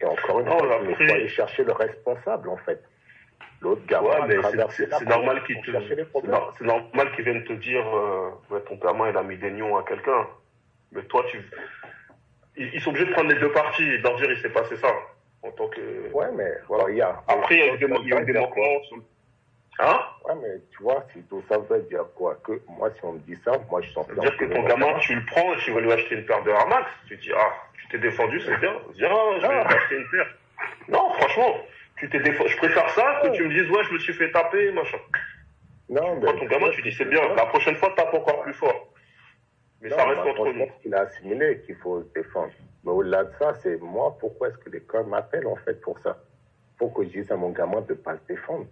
Et 0.00 0.04
encore 0.06 0.40
une 0.40 0.46
fois, 0.46 0.78
il 0.88 0.94
faut 0.96 1.02
aller 1.14 1.28
chercher 1.28 1.64
le 1.64 1.72
responsable, 1.72 2.48
en 2.48 2.56
fait. 2.58 2.82
L'autre 3.60 3.84
gamin 3.86 4.08
Ouais, 4.26 4.40
c'est- 4.70 5.04
normal 5.04 5.42
pour 6.12 6.22
te, 6.22 6.28
c'est 6.58 6.64
normal 6.64 7.12
qu'ils 7.14 7.24
viennent 7.24 7.44
te 7.44 7.52
dire, 7.52 7.86
euh, 7.94 8.30
ouais, 8.50 8.60
ton 8.62 8.76
gamin, 8.76 9.10
il 9.10 9.16
a 9.18 9.22
mis 9.22 9.36
des 9.36 9.50
nions 9.50 9.76
à 9.76 9.82
quelqu'un. 9.82 10.26
Mais 10.92 11.02
toi, 11.02 11.22
tu, 11.28 11.42
ils, 12.56 12.70
ils 12.74 12.80
sont 12.80 12.88
obligés 12.90 13.04
de 13.06 13.12
prendre 13.12 13.28
les 13.30 13.38
deux 13.38 13.52
parties 13.52 13.82
et 13.86 13.98
de 13.98 14.02
leur 14.02 14.16
dire, 14.16 14.30
il 14.30 14.38
s'est 14.40 14.48
passé 14.48 14.76
ça. 14.78 14.88
En 15.42 15.50
tant 15.52 15.68
que, 15.68 15.80
Ouais, 16.12 16.26
mais 16.34 16.52
voilà, 16.68 16.90
il 16.90 16.96
y 16.96 17.00
a. 17.02 17.22
après, 17.26 17.54
il 17.56 17.58
y 17.60 17.62
a 17.70 17.74
eu 17.74 17.78
des, 17.78 17.86
manquements. 17.88 18.82
sur- 18.84 18.98
Hein? 19.78 19.98
Ouais, 20.28 20.34
mais 20.42 20.60
tu 20.70 20.82
vois, 20.82 21.06
si 21.14 21.22
tout 21.22 21.42
ça 21.48 21.56
veut 21.56 21.80
dire 21.88 22.04
quoi? 22.14 22.36
Que 22.44 22.60
moi, 22.68 22.90
si 22.94 23.00
on 23.02 23.12
me 23.12 23.18
dit 23.20 23.38
ça, 23.44 23.52
moi, 23.70 23.80
je 23.80 23.90
censé. 23.92 24.08
Ça 24.10 24.14
veut 24.16 24.20
dire 24.20 24.36
que 24.36 24.44
ton 24.44 24.62
gamin, 24.64 24.98
tu 24.98 25.14
le 25.14 25.24
prends 25.24 25.54
et 25.54 25.56
tu 25.58 25.70
vas 25.72 25.80
lui 25.80 25.90
acheter 25.90 26.16
une 26.16 26.26
paire 26.26 26.42
de 26.42 26.50
Air 26.50 26.66
Max. 26.68 26.90
Tu 27.08 27.16
dis, 27.16 27.30
ah, 27.34 27.52
tu 27.72 27.88
t'es 27.88 27.98
défendu, 27.98 28.38
c'est 28.42 28.58
bien. 28.58 28.74
Dis, 28.92 29.04
ah, 29.06 29.14
je 29.36 29.46
vais 29.46 29.54
Ah. 29.54 29.64
lui 29.68 29.74
acheter 29.76 29.96
une 29.96 30.08
paire. 30.10 30.34
Non, 30.88 31.10
franchement, 31.14 31.56
tu 31.96 32.10
t'es 32.10 32.20
défendu. 32.20 32.50
Je 32.50 32.56
préfère 32.58 32.90
ça 32.90 33.20
que 33.22 33.28
tu 33.34 33.42
me 33.42 33.54
dises, 33.54 33.70
ouais, 33.70 33.84
je 33.84 33.94
me 33.94 33.98
suis 34.00 34.12
fait 34.12 34.30
taper, 34.30 34.70
machin. 34.72 34.98
Non, 35.88 36.16
mais. 36.16 36.26
Quand 36.26 36.38
ton 36.38 36.44
gamin, 36.44 36.68
tu 36.72 36.82
dis, 36.82 36.92
c'est 36.92 37.06
bien. 37.08 37.34
La 37.34 37.46
prochaine 37.46 37.76
fois, 37.76 37.90
tape 37.96 38.12
encore 38.12 38.42
plus 38.42 38.52
fort. 38.54 38.88
Mais 39.80 39.88
Non, 39.88 39.96
ça 39.96 40.04
reste 40.06 40.20
bah, 40.38 40.44
je 40.46 40.58
nous. 40.58 40.66
qu'il 40.82 40.94
a 40.94 41.00
assimilé 41.02 41.60
qu'il 41.66 41.76
faut 41.76 42.02
se 42.02 42.08
défendre. 42.14 42.52
Mais 42.84 42.90
au-delà 42.90 43.24
de 43.24 43.32
ça, 43.38 43.54
c'est 43.62 43.76
moi, 43.78 44.16
pourquoi 44.20 44.48
est-ce 44.48 44.58
que 44.58 44.70
l'école 44.70 45.06
m'appelle, 45.06 45.46
en 45.46 45.56
fait, 45.56 45.80
pour 45.80 45.98
ça? 46.00 46.18
Pour 46.78 46.92
que 46.94 47.02
je 47.04 47.08
dise 47.10 47.30
à 47.32 47.36
mon 47.36 47.50
gamin 47.50 47.80
de 47.82 47.92
ne 47.92 47.98
pas 47.98 48.16
se 48.16 48.22
défendre. 48.28 48.66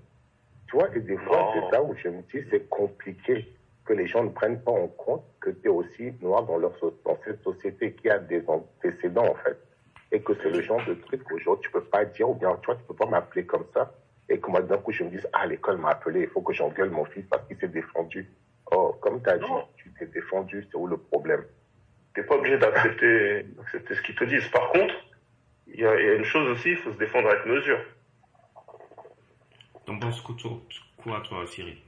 Tu 0.69 0.77
vois, 0.77 0.89
et 0.95 1.01
des 1.01 1.17
fois, 1.17 1.51
c'est 1.55 1.73
là 1.73 1.83
où 1.83 1.95
je 1.95 2.09
me 2.09 2.21
dis, 2.23 2.47
c'est 2.51 2.69
compliqué 2.69 3.49
que 3.87 3.95
les 3.95 4.07
gens 4.07 4.23
ne 4.23 4.29
prennent 4.29 4.61
pas 4.61 4.71
en 4.73 4.87
compte 4.89 5.25
que 5.41 5.49
tu 5.51 5.67
es 5.67 5.71
aussi 5.71 6.13
noir 6.21 6.43
dans, 6.45 6.59
leur, 6.59 6.77
so- 6.79 6.99
dans 7.07 7.19
cette 7.25 7.43
société 7.43 7.93
qui 7.95 8.11
a 8.11 8.19
des 8.19 8.43
antécédents, 8.47 9.27
en 9.31 9.35
fait. 9.37 9.59
Et 10.13 10.21
que 10.21 10.33
c'est 10.43 10.51
le 10.51 10.61
genre 10.63 10.81
de 10.87 10.95
truc 10.95 11.23
qu'aujourd'hui, 11.25 11.63
tu 11.65 11.71
peux 11.71 11.85
pas 11.85 12.05
dire, 12.05 12.29
ou 12.29 12.35
bien, 12.35 12.55
tu 12.61 12.67
vois, 12.67 12.77
tu 12.77 12.83
peux 12.85 12.95
pas 12.95 13.07
m'appeler 13.07 13.47
comme 13.47 13.65
ça. 13.73 13.93
Et 14.29 14.39
que 14.39 14.51
moi, 14.51 14.61
d'un 14.61 14.77
coup, 14.77 14.93
je 14.93 15.05
me 15.05 15.11
dise, 15.11 15.27
ah, 15.33 15.47
l'école 15.47 15.79
m'a 15.79 15.91
appelé, 15.91 16.21
il 16.23 16.29
faut 16.29 16.43
que 16.43 16.53
j'engueule 16.53 16.91
mon 16.91 17.07
fils 17.07 17.25
parce 17.31 17.47
qu'il 17.47 17.57
s'est 17.59 17.69
défendu. 17.69 18.31
Oh, 18.71 18.97
comme 19.01 19.23
tu 19.23 19.31
as 19.31 19.39
dit, 19.39 19.45
tu 19.77 19.93
t'es 19.99 20.07
défendu, 20.07 20.67
c'est 20.71 20.77
où 20.77 20.87
le 20.87 20.97
problème? 20.97 21.45
T'es 22.15 22.23
pas 22.23 22.37
obligé 22.37 22.59
d'accepter, 22.59 23.47
ce 23.73 24.03
qu'ils 24.03 24.15
te 24.15 24.25
disent. 24.25 24.49
Par 24.49 24.71
contre, 24.71 24.95
il 25.67 25.81
y, 25.81 25.87
a 25.87 26.01
il 26.01 26.07
y 26.07 26.11
a 26.11 26.15
une 26.15 26.25
chose 26.25 26.49
aussi, 26.51 26.71
il 26.71 26.77
faut 26.77 26.93
se 26.93 26.99
défendre 26.99 27.29
avec 27.29 27.47
mesure. 27.47 27.81
T'en 29.87 29.99
penses 29.99 30.21
quoi, 30.21 30.35
toi, 30.39 30.51
quoi, 31.03 31.23
toi, 31.27 31.47
Cyril? 31.47 31.79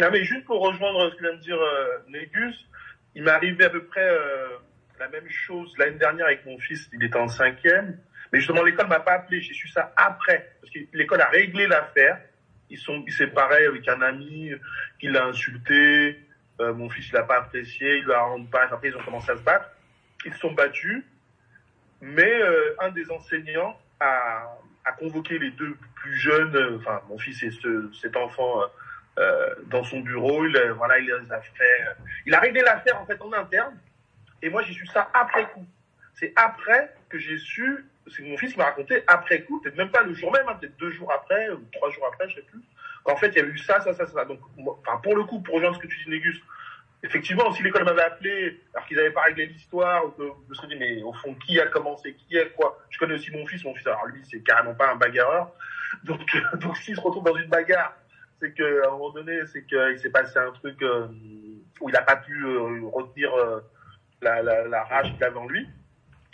Non, 0.00 0.08
mais 0.12 0.24
juste 0.24 0.44
pour 0.44 0.60
rejoindre 0.60 1.10
ce 1.10 1.16
que 1.16 1.22
vient 1.22 1.34
de 1.34 1.40
dire 1.40 1.60
euh, 1.60 1.98
Négus, 2.08 2.68
il 3.14 3.22
m'est 3.22 3.30
arrivé 3.30 3.64
à 3.64 3.70
peu 3.70 3.84
près 3.84 4.06
euh, 4.06 4.58
la 4.98 5.08
même 5.08 5.28
chose 5.28 5.72
l'année 5.78 5.98
dernière 5.98 6.26
avec 6.26 6.44
mon 6.46 6.58
fils, 6.58 6.88
il 6.92 7.02
était 7.02 7.16
en 7.16 7.28
cinquième. 7.28 7.98
Mais 8.32 8.40
justement, 8.40 8.62
l'école 8.62 8.88
m'a 8.88 9.00
pas 9.00 9.14
appelé, 9.14 9.40
j'ai 9.40 9.54
su 9.54 9.68
ça 9.68 9.92
après. 9.96 10.52
Parce 10.60 10.72
que 10.72 10.80
l'école 10.92 11.20
a 11.20 11.28
réglé 11.28 11.66
l'affaire. 11.66 12.20
Ils 12.70 12.78
sont 12.78 13.04
séparaient 13.08 13.66
avec 13.66 13.88
un 13.88 14.02
ami 14.02 14.52
qui 14.98 15.08
l'a 15.08 15.26
insulté. 15.26 16.18
Euh, 16.60 16.74
mon 16.74 16.90
fils, 16.90 17.08
il 17.08 17.14
l'a 17.14 17.22
pas 17.22 17.38
apprécié, 17.38 17.98
il 17.98 18.06
l'a 18.06 18.20
rendu 18.20 18.48
pas. 18.48 18.64
Après, 18.70 18.88
ils 18.88 18.96
ont 18.96 19.02
commencé 19.02 19.30
à 19.30 19.36
se 19.36 19.42
battre. 19.42 19.70
Ils 20.24 20.32
se 20.34 20.40
sont 20.40 20.52
battus. 20.52 21.04
Mais 22.00 22.40
euh, 22.42 22.74
un 22.80 22.90
des 22.90 23.10
enseignants 23.10 23.78
a, 24.00 24.58
a 24.84 24.92
convoqué 24.92 25.38
les 25.38 25.50
deux 25.52 25.76
plus 25.94 26.16
jeunes, 26.16 26.54
euh, 26.56 26.78
enfin, 26.78 27.02
mon 27.08 27.18
fils 27.18 27.42
et 27.42 27.50
ce, 27.50 27.90
cet 28.00 28.16
enfant, 28.16 28.62
dans 29.66 29.82
son 29.82 30.00
bureau. 30.00 30.46
Il, 30.46 30.56
voilà, 30.76 31.00
il 31.00 31.10
a 31.10 31.40
fait. 31.40 31.86
il 32.24 32.34
a 32.34 32.40
réglé 32.40 32.60
l'affaire 32.60 33.00
en 33.00 33.06
fait 33.06 33.20
en 33.20 33.32
interne. 33.32 33.76
Et 34.42 34.48
moi, 34.48 34.62
j'ai 34.62 34.72
su 34.72 34.86
ça 34.86 35.10
après 35.12 35.50
coup. 35.50 35.66
C'est 36.14 36.32
après 36.36 36.94
que 37.08 37.18
j'ai 37.18 37.38
su. 37.38 37.84
C'est 38.10 38.22
mon 38.22 38.36
fils 38.36 38.56
m'a 38.56 38.64
raconté 38.64 39.02
après 39.06 39.42
coup, 39.42 39.60
peut-être 39.60 39.76
même 39.76 39.90
pas 39.90 40.02
le 40.02 40.14
jour 40.14 40.32
même, 40.32 40.48
hein, 40.48 40.56
peut-être 40.60 40.76
deux 40.78 40.90
jours 40.92 41.12
après 41.12 41.50
ou 41.50 41.64
trois 41.72 41.90
jours 41.90 42.06
après, 42.12 42.28
je 42.28 42.36
sais 42.36 42.42
plus. 42.42 42.60
En 43.04 43.16
fait, 43.16 43.28
il 43.28 43.36
y 43.36 43.40
avait 43.40 43.50
eu 43.50 43.58
ça, 43.58 43.80
ça, 43.80 43.94
ça, 43.94 44.06
ça. 44.06 44.24
Donc, 44.24 44.40
enfin, 44.58 44.98
pour 45.02 45.16
le 45.16 45.24
coup, 45.24 45.40
pour 45.40 45.54
rejoindre 45.54 45.76
ce 45.76 45.80
que 45.82 45.86
tu 45.86 46.04
dis, 46.04 46.10
Négus, 46.10 46.40
effectivement, 47.02 47.50
si 47.52 47.62
l'école 47.62 47.84
m'avait 47.84 48.02
appelé 48.02 48.60
alors 48.74 48.86
qu'ils 48.86 48.96
n'avaient 48.96 49.10
pas 49.10 49.22
réglé 49.22 49.46
l'histoire, 49.46 50.02
que 50.16 50.24
je 50.24 50.48
me 50.50 50.54
serais 50.54 50.68
dit, 50.68 50.76
mais 50.76 51.02
au 51.02 51.12
fond, 51.12 51.34
qui 51.34 51.60
a 51.60 51.66
commencé, 51.66 52.14
qui 52.14 52.36
est 52.36 52.50
quoi? 52.50 52.78
Je 52.90 52.98
connais 52.98 53.14
aussi 53.14 53.30
mon 53.30 53.46
fils. 53.46 53.64
Mon 53.64 53.74
fils, 53.74 53.86
alors 53.86 54.06
lui, 54.06 54.22
c'est 54.30 54.40
carrément 54.42 54.74
pas 54.74 54.92
un 54.92 54.96
bagarreur. 54.96 55.52
Donc, 56.04 56.34
euh, 56.34 56.56
donc 56.56 56.76
s'il 56.78 56.96
se 56.96 57.00
retrouve 57.00 57.24
dans 57.24 57.36
une 57.36 57.48
bagarre, 57.48 57.94
c'est 58.40 58.52
que 58.52 58.84
à 58.84 58.88
un 58.88 58.90
moment 58.92 59.10
donné, 59.10 59.40
c'est 59.46 59.64
qu'il 59.64 59.98
s'est 59.98 60.10
passé 60.10 60.38
un 60.38 60.52
truc 60.52 60.80
euh, 60.82 61.08
où 61.80 61.88
il 61.88 61.92
n'a 61.92 62.02
pas 62.02 62.16
pu 62.16 62.44
euh, 62.44 62.86
retenir 62.92 63.32
la, 64.20 64.42
la, 64.42 64.66
la 64.66 64.84
rage 64.84 65.12
qu'il 65.14 65.24
avait 65.24 65.36
en 65.36 65.46
lui, 65.46 65.68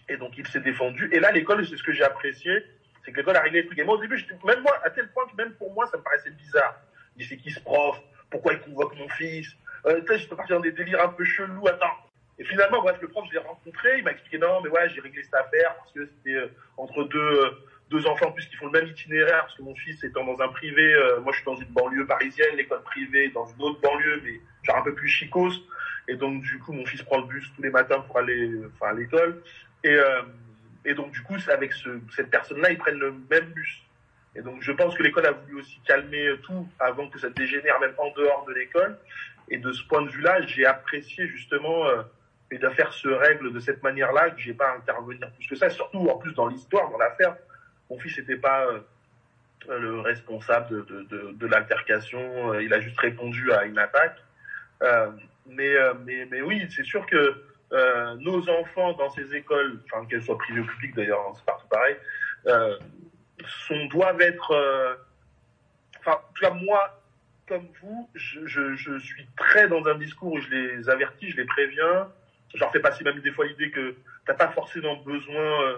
et 0.09 0.17
donc 0.17 0.33
il 0.37 0.47
s'est 0.47 0.61
défendu. 0.61 1.09
Et 1.12 1.21
là, 1.21 1.33
l'école, 1.33 1.67
c'est 1.67 1.77
ce 1.77 1.83
que 1.83 1.93
j'ai 1.93 2.05
apprécié, 2.05 2.64
c'est 3.05 3.12
que 3.12 3.17
l'école 3.17 3.37
a 3.37 3.40
réglé 3.40 3.62
le 3.62 3.67
truc. 3.67 3.79
Et 3.79 3.85
moi, 3.85 3.97
au 3.97 4.01
début, 4.01 4.17
même 4.45 4.61
moi, 4.62 4.79
à 4.85 4.90
tel 4.90 5.09
point 5.12 5.27
que 5.27 5.37
même 5.37 5.53
pour 5.55 5.73
moi, 5.73 5.87
ça 5.87 5.99
me 5.99 6.03
paraissait 6.03 6.31
bizarre. 6.31 6.81
Je 7.17 7.23
dis, 7.23 7.29
c'est 7.29 7.37
qui 7.37 7.51
ce 7.51 7.61
prof? 7.61 8.01
Pourquoi 8.31 8.55
il 8.55 8.61
convoque 8.61 8.97
mon 8.97 9.09
fils? 9.11 9.49
Euh, 9.87 10.01
Tu 10.01 10.07
sais, 10.07 10.19
j'étais 10.19 10.35
parti 10.35 10.53
dans 10.53 10.61
des 10.61 10.73
délires 10.73 11.03
un 11.03 11.09
peu 11.09 11.25
chelous. 11.25 11.69
Attends. 11.69 11.97
Et 12.38 12.45
finalement, 12.45 12.83
bref, 12.83 12.97
le 13.01 13.09
prof, 13.09 13.25
je 13.29 13.35
l'ai 13.35 13.38
rencontré, 13.38 13.99
il 13.99 14.05
m'a 14.05 14.11
expliqué 14.11 14.38
non, 14.38 14.61
mais 14.62 14.69
ouais, 14.69 14.88
j'ai 14.90 15.01
réglé 15.01 15.23
cette 15.23 15.35
affaire 15.35 15.77
parce 15.77 15.93
que 15.93 16.05
c'était 16.07 16.37
euh, 16.37 16.49
entre 16.77 17.05
deux, 17.05 17.19
euh, 17.19 17.51
deux 17.90 18.05
enfants 18.09 18.33
qui 18.33 18.57
font 18.57 18.67
le 18.67 18.73
même 18.73 18.88
itinéraire, 18.88 19.43
parce 19.43 19.57
que 19.57 19.62
mon 19.62 19.75
fils 19.77 20.03
étant 20.03 20.25
dans 20.25 20.40
un 20.40 20.49
privé, 20.49 20.95
euh, 20.95 21.21
moi 21.21 21.33
je 21.33 21.37
suis 21.37 21.45
dans 21.45 21.55
une 21.55 21.69
banlieue 21.69 22.07
parisienne, 22.07 22.57
l'école 22.57 22.83
privée 22.83 23.29
dans 23.29 23.47
une 23.47 23.62
autre 23.62 23.81
banlieue, 23.81 24.21
mais 24.25 24.40
genre 24.64 24.79
un 24.79 24.83
peu 24.83 24.95
plus 24.95 25.09
chicos. 25.09 25.53
Et 26.09 26.17
donc 26.17 26.43
du 26.43 26.59
coup, 26.59 26.73
mon 26.73 26.85
fils 26.85 27.03
prend 27.03 27.19
le 27.19 27.27
bus 27.27 27.49
tous 27.55 27.62
les 27.62 27.71
matins 27.71 28.01
pour 28.01 28.19
aller, 28.19 28.49
euh, 28.49 28.73
enfin, 28.75 28.90
à 28.90 28.95
l'école. 28.95 29.40
Et, 29.85 29.94
euh, 29.94 30.23
et 30.85 30.94
donc 30.94 31.12
du 31.12 31.23
coup, 31.23 31.38
c'est 31.38 31.53
avec 31.53 31.73
ce, 31.73 32.01
cette 32.16 32.31
personne-là, 32.31 32.70
ils 32.70 32.79
prennent 32.79 32.99
le 32.99 33.14
même 33.31 33.47
bus. 33.53 33.83
Et 34.35 34.42
donc 34.42 34.62
je 34.62 34.73
pense 34.73 34.97
que 34.97 35.03
l'école 35.03 35.27
a 35.27 35.33
voulu 35.33 35.61
aussi 35.61 35.79
calmer 35.87 36.27
tout 36.42 36.68
avant 36.81 37.09
que 37.09 37.18
ça 37.20 37.31
dégénère 37.31 37.79
même 37.79 37.94
en 37.99 38.11
dehors 38.11 38.44
de 38.49 38.53
l'école. 38.53 38.99
Et 39.49 39.59
de 39.59 39.70
ce 39.73 39.83
point 39.85 40.03
de 40.03 40.09
vue-là, 40.09 40.40
j'ai 40.47 40.66
apprécié 40.66 41.29
justement 41.29 41.87
euh, 41.87 42.03
et 42.51 42.59
d'affaire 42.59 42.92
se 42.92 43.09
règle 43.09 43.53
de 43.53 43.61
cette 43.61 43.83
manière-là, 43.83 44.31
que 44.31 44.40
j'ai 44.40 44.55
pas 44.55 44.70
à 44.70 44.77
intervenir 44.77 45.31
plus 45.33 45.47
que 45.47 45.57
ça. 45.57 45.68
Surtout 45.70 45.99
en 46.09 46.18
plus 46.18 46.33
dans 46.33 46.47
l'histoire, 46.47 46.90
dans 46.90 46.99
l'affaire, 46.99 47.37
mon 47.90 47.99
fils 47.99 48.16
n'était 48.18 48.37
pas 48.37 48.66
euh, 48.66 48.81
le 49.68 50.01
responsable 50.01 50.68
de, 50.70 50.81
de, 50.83 51.03
de, 51.05 51.33
de 51.33 51.47
l'altercation. 51.47 52.59
Il 52.59 52.73
a 52.73 52.81
juste 52.81 52.99
répondu 52.99 53.53
à 53.53 53.64
une 53.64 53.79
attaque. 53.79 54.16
Euh, 54.83 55.11
mais, 55.47 55.75
euh, 55.75 55.94
mais, 56.05 56.27
mais 56.31 56.42
oui, 56.42 56.66
c'est 56.75 56.85
sûr 56.85 57.07
que 57.07 57.42
euh, 57.75 58.15
nos 58.21 58.49
enfants 58.49 58.93
dans 58.95 59.11
ces 59.11 59.35
écoles, 59.35 59.83
enfin 59.85 60.07
qu'elles 60.07 60.23
soient 60.23 60.39
privées 60.39 60.61
ou 60.61 60.67
publiques 60.67 60.95
d'ailleurs, 60.95 61.21
hein, 61.21 61.33
c'est 61.35 61.45
partout 61.45 61.67
pareil, 61.69 61.97
euh, 62.47 62.79
sont, 63.67 63.87
doivent 63.87 64.21
être. 64.21 64.53
euh, 64.53 64.95
Enfin, 66.07 66.19
en 66.19 66.33
tout 66.35 66.43
cas, 66.43 66.51
moi, 66.51 67.03
comme 67.49 67.67
vous, 67.81 68.11
je, 68.15 68.47
je, 68.47 68.75
je 68.75 68.99
suis 68.99 69.27
très 69.39 69.69
dans 69.69 69.87
un 69.87 69.95
discours 69.95 70.33
où 70.35 70.39
je 70.39 70.51
les 70.51 70.91
avertis, 70.91 71.31
je 71.31 71.37
les 71.39 71.47
préviens. 71.47 72.11
Je 72.55 72.61
leur 72.61 72.71
fais 72.73 72.81
passer 72.81 73.03
même 73.05 73.21
des 73.21 73.33
fois 73.33 73.47
l'idée 73.47 73.71
que 73.71 73.95
t'as 74.27 74.35
pas 74.35 74.49
forcément 74.49 74.97
besoin. 74.97 75.63
Euh, 75.63 75.77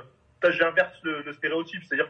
J'inverse 0.48 1.00
le, 1.02 1.32
stéréotype, 1.32 1.82
c'est-à-dire 1.82 2.08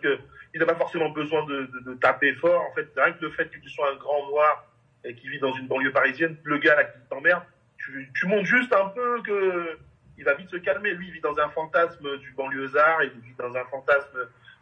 il 0.52 0.60
n'a 0.60 0.66
pas 0.66 0.74
forcément 0.74 1.08
besoin 1.08 1.46
de, 1.46 1.70
de, 1.72 1.90
de 1.90 1.94
taper 1.94 2.34
fort. 2.34 2.62
En 2.70 2.74
fait, 2.74 2.86
rien 2.96 3.12
que 3.12 3.22
le 3.24 3.30
fait 3.30 3.48
que 3.48 3.58
tu 3.58 3.70
sois 3.70 3.90
un 3.92 3.96
grand 3.96 4.26
noir 4.28 4.66
et 5.04 5.14
qui 5.14 5.28
vit 5.28 5.38
dans 5.38 5.54
une 5.54 5.66
banlieue 5.66 5.92
parisienne, 5.92 6.36
le 6.44 6.58
gars 6.58 6.74
là 6.74 6.84
qui 6.84 6.98
t'emmerde, 7.08 7.42
tu 7.86 8.10
tu, 8.14 8.26
montres 8.26 8.46
juste 8.46 8.72
un 8.72 8.88
peu 8.88 9.22
que 9.22 9.78
il 10.18 10.24
va 10.24 10.34
vite 10.34 10.50
se 10.50 10.56
calmer. 10.56 10.92
Lui, 10.94 11.08
il 11.08 11.12
vit 11.12 11.20
dans 11.20 11.38
un 11.38 11.48
fantasme 11.50 12.18
du 12.18 12.30
banlieusard, 12.32 13.02
il 13.04 13.10
vit 13.20 13.34
dans 13.38 13.54
un 13.56 13.64
fantasme 13.66 14.18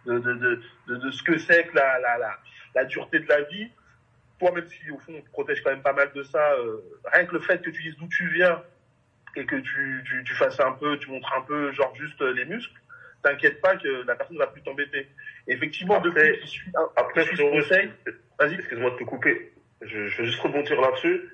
de, 0.06 0.18
de, 0.18 0.32
de, 0.34 0.62
de, 0.88 0.96
de 0.96 1.10
ce 1.10 1.22
que 1.22 1.38
c'est 1.38 1.66
que 1.68 1.76
la, 1.76 1.98
la, 2.00 2.18
la, 2.18 2.38
la 2.74 2.84
dureté 2.84 3.20
de 3.20 3.28
la 3.28 3.42
vie. 3.42 3.68
Toi, 4.40 4.50
même 4.52 4.66
si 4.66 4.90
au 4.90 4.98
fond, 4.98 5.14
on 5.16 5.20
te 5.22 5.30
protège 5.30 5.62
quand 5.62 5.70
même 5.70 5.82
pas 5.82 5.92
mal 5.92 6.10
de 6.12 6.22
ça, 6.24 6.52
euh, 6.54 6.78
rien 7.12 7.24
que 7.24 7.34
le 7.34 7.40
fait 7.40 7.62
que 7.62 7.70
tu 7.70 7.82
dises 7.82 7.96
d'où 7.96 8.08
tu 8.08 8.28
viens 8.30 8.60
et 9.36 9.46
que 9.46 9.56
tu, 9.56 10.02
tu, 10.04 10.24
tu 10.24 10.34
fasses 10.34 10.58
un 10.60 10.72
peu, 10.72 10.98
tu 10.98 11.08
montres 11.10 11.32
un 11.36 11.42
peu, 11.42 11.70
genre 11.72 11.94
juste 11.94 12.20
les 12.20 12.44
muscles, 12.44 12.74
t'inquiète 13.22 13.60
pas 13.60 13.76
que 13.76 14.04
la 14.06 14.16
personne 14.16 14.36
va 14.38 14.48
plus 14.48 14.62
t'embêter. 14.62 15.08
Effectivement, 15.46 15.96
Après- 15.98 16.10
depuis 16.10 16.48
suit, 16.48 16.70
un- 16.74 16.88
Après, 16.96 17.24
frérot, 17.26 17.50
conseil, 17.52 17.90
vas-y. 18.38 18.54
excuse-moi 18.54 18.90
de 18.90 18.96
te 18.96 19.04
couper. 19.04 19.52
Je, 19.82 20.08
je 20.08 20.18
vais 20.22 20.26
juste 20.26 20.40
rebondir 20.40 20.80
là-dessus. 20.80 21.30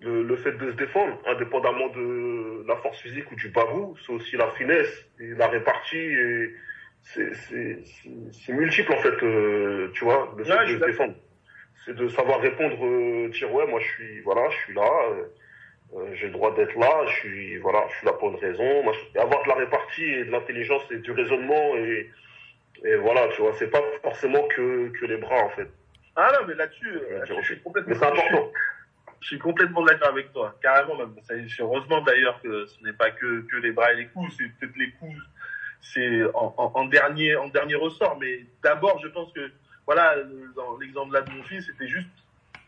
Le, 0.00 0.22
le 0.22 0.36
fait 0.36 0.52
de 0.52 0.70
se 0.72 0.76
défendre, 0.76 1.18
indépendamment 1.26 1.88
de 1.88 2.64
la 2.66 2.76
force 2.76 2.98
physique 3.00 3.30
ou 3.30 3.36
du 3.36 3.48
barou, 3.48 3.96
c'est 4.04 4.12
aussi 4.12 4.36
la 4.36 4.50
finesse 4.50 5.06
et 5.20 5.28
la 5.28 5.48
répartie. 5.48 5.96
Et 5.96 6.54
c'est, 7.02 8.52
multiple 8.52 8.92
en 8.92 8.98
fait, 8.98 9.22
euh, 9.22 9.90
tu 9.94 10.04
vois, 10.04 10.34
le 10.36 10.44
fait 10.44 10.52
Ouais, 10.52 10.66
de 10.74 10.78
se 10.80 10.84
défendre. 10.84 11.14
C'est 11.84 11.94
de 11.94 12.08
savoir 12.08 12.40
répondre, 12.40 12.84
euh, 12.84 13.28
dire 13.28 13.52
ouais, 13.54 13.66
moi 13.66 13.78
je 13.80 13.86
suis, 13.86 14.20
voilà, 14.20 14.48
je 14.50 14.56
suis 14.64 14.74
là, 14.74 14.90
euh, 15.94 16.14
j'ai 16.14 16.26
le 16.26 16.32
droit 16.32 16.54
d'être 16.54 16.74
là, 16.78 17.04
je 17.06 17.14
suis, 17.16 17.58
voilà, 17.58 17.84
je 17.90 17.96
suis 17.96 18.06
là 18.06 18.14
pour 18.14 18.30
une 18.30 18.36
raison. 18.36 18.82
Moi, 18.82 18.92
je- 18.94 19.18
et 19.18 19.22
avoir 19.22 19.42
de 19.44 19.48
la 19.48 19.54
répartie 19.54 20.04
et 20.04 20.24
de 20.24 20.30
l'intelligence 20.30 20.82
et 20.90 20.98
du 20.98 21.12
raisonnement 21.12 21.76
et, 21.76 22.10
et 22.84 22.96
voilà, 22.96 23.28
tu 23.28 23.42
vois, 23.42 23.52
c'est 23.54 23.70
pas 23.70 23.82
forcément 24.02 24.42
que, 24.48 24.88
que 24.88 25.04
les 25.06 25.18
bras 25.18 25.44
en 25.44 25.50
fait. 25.50 25.68
Ah 26.16 26.30
non, 26.40 26.46
mais 26.48 26.54
là-dessus, 26.54 26.88
Je 27.28 27.42
suis 27.42 27.60
complètement, 27.60 27.92
Mais 27.92 27.98
c'est 27.98 28.06
important. 28.06 28.50
Je 29.24 29.28
suis 29.28 29.38
complètement 29.38 29.82
d'accord 29.82 30.08
avec 30.08 30.34
toi, 30.34 30.54
carrément 30.60 30.96
même. 30.98 31.14
Heureusement 31.58 32.02
d'ailleurs 32.02 32.42
que 32.42 32.66
ce 32.66 32.84
n'est 32.84 32.92
pas 32.92 33.10
que, 33.10 33.40
que 33.50 33.56
les 33.56 33.72
bras 33.72 33.90
et 33.94 33.96
les 33.96 34.08
coups, 34.08 34.30
c'est 34.36 34.44
peut-être 34.58 34.76
les 34.76 34.90
coups, 34.90 35.16
c'est 35.80 36.24
en, 36.34 36.54
en, 36.58 36.72
en 36.74 36.84
dernier 36.84 37.34
en 37.34 37.48
dernier 37.48 37.74
ressort. 37.74 38.18
Mais 38.20 38.44
d'abord, 38.62 39.00
je 39.02 39.08
pense 39.08 39.32
que 39.32 39.50
voilà, 39.86 40.14
dans 40.54 40.76
l'exemple 40.76 41.14
là 41.14 41.22
de 41.22 41.30
mon 41.30 41.42
fils, 41.44 41.64
c'était 41.64 41.88
juste 41.88 42.10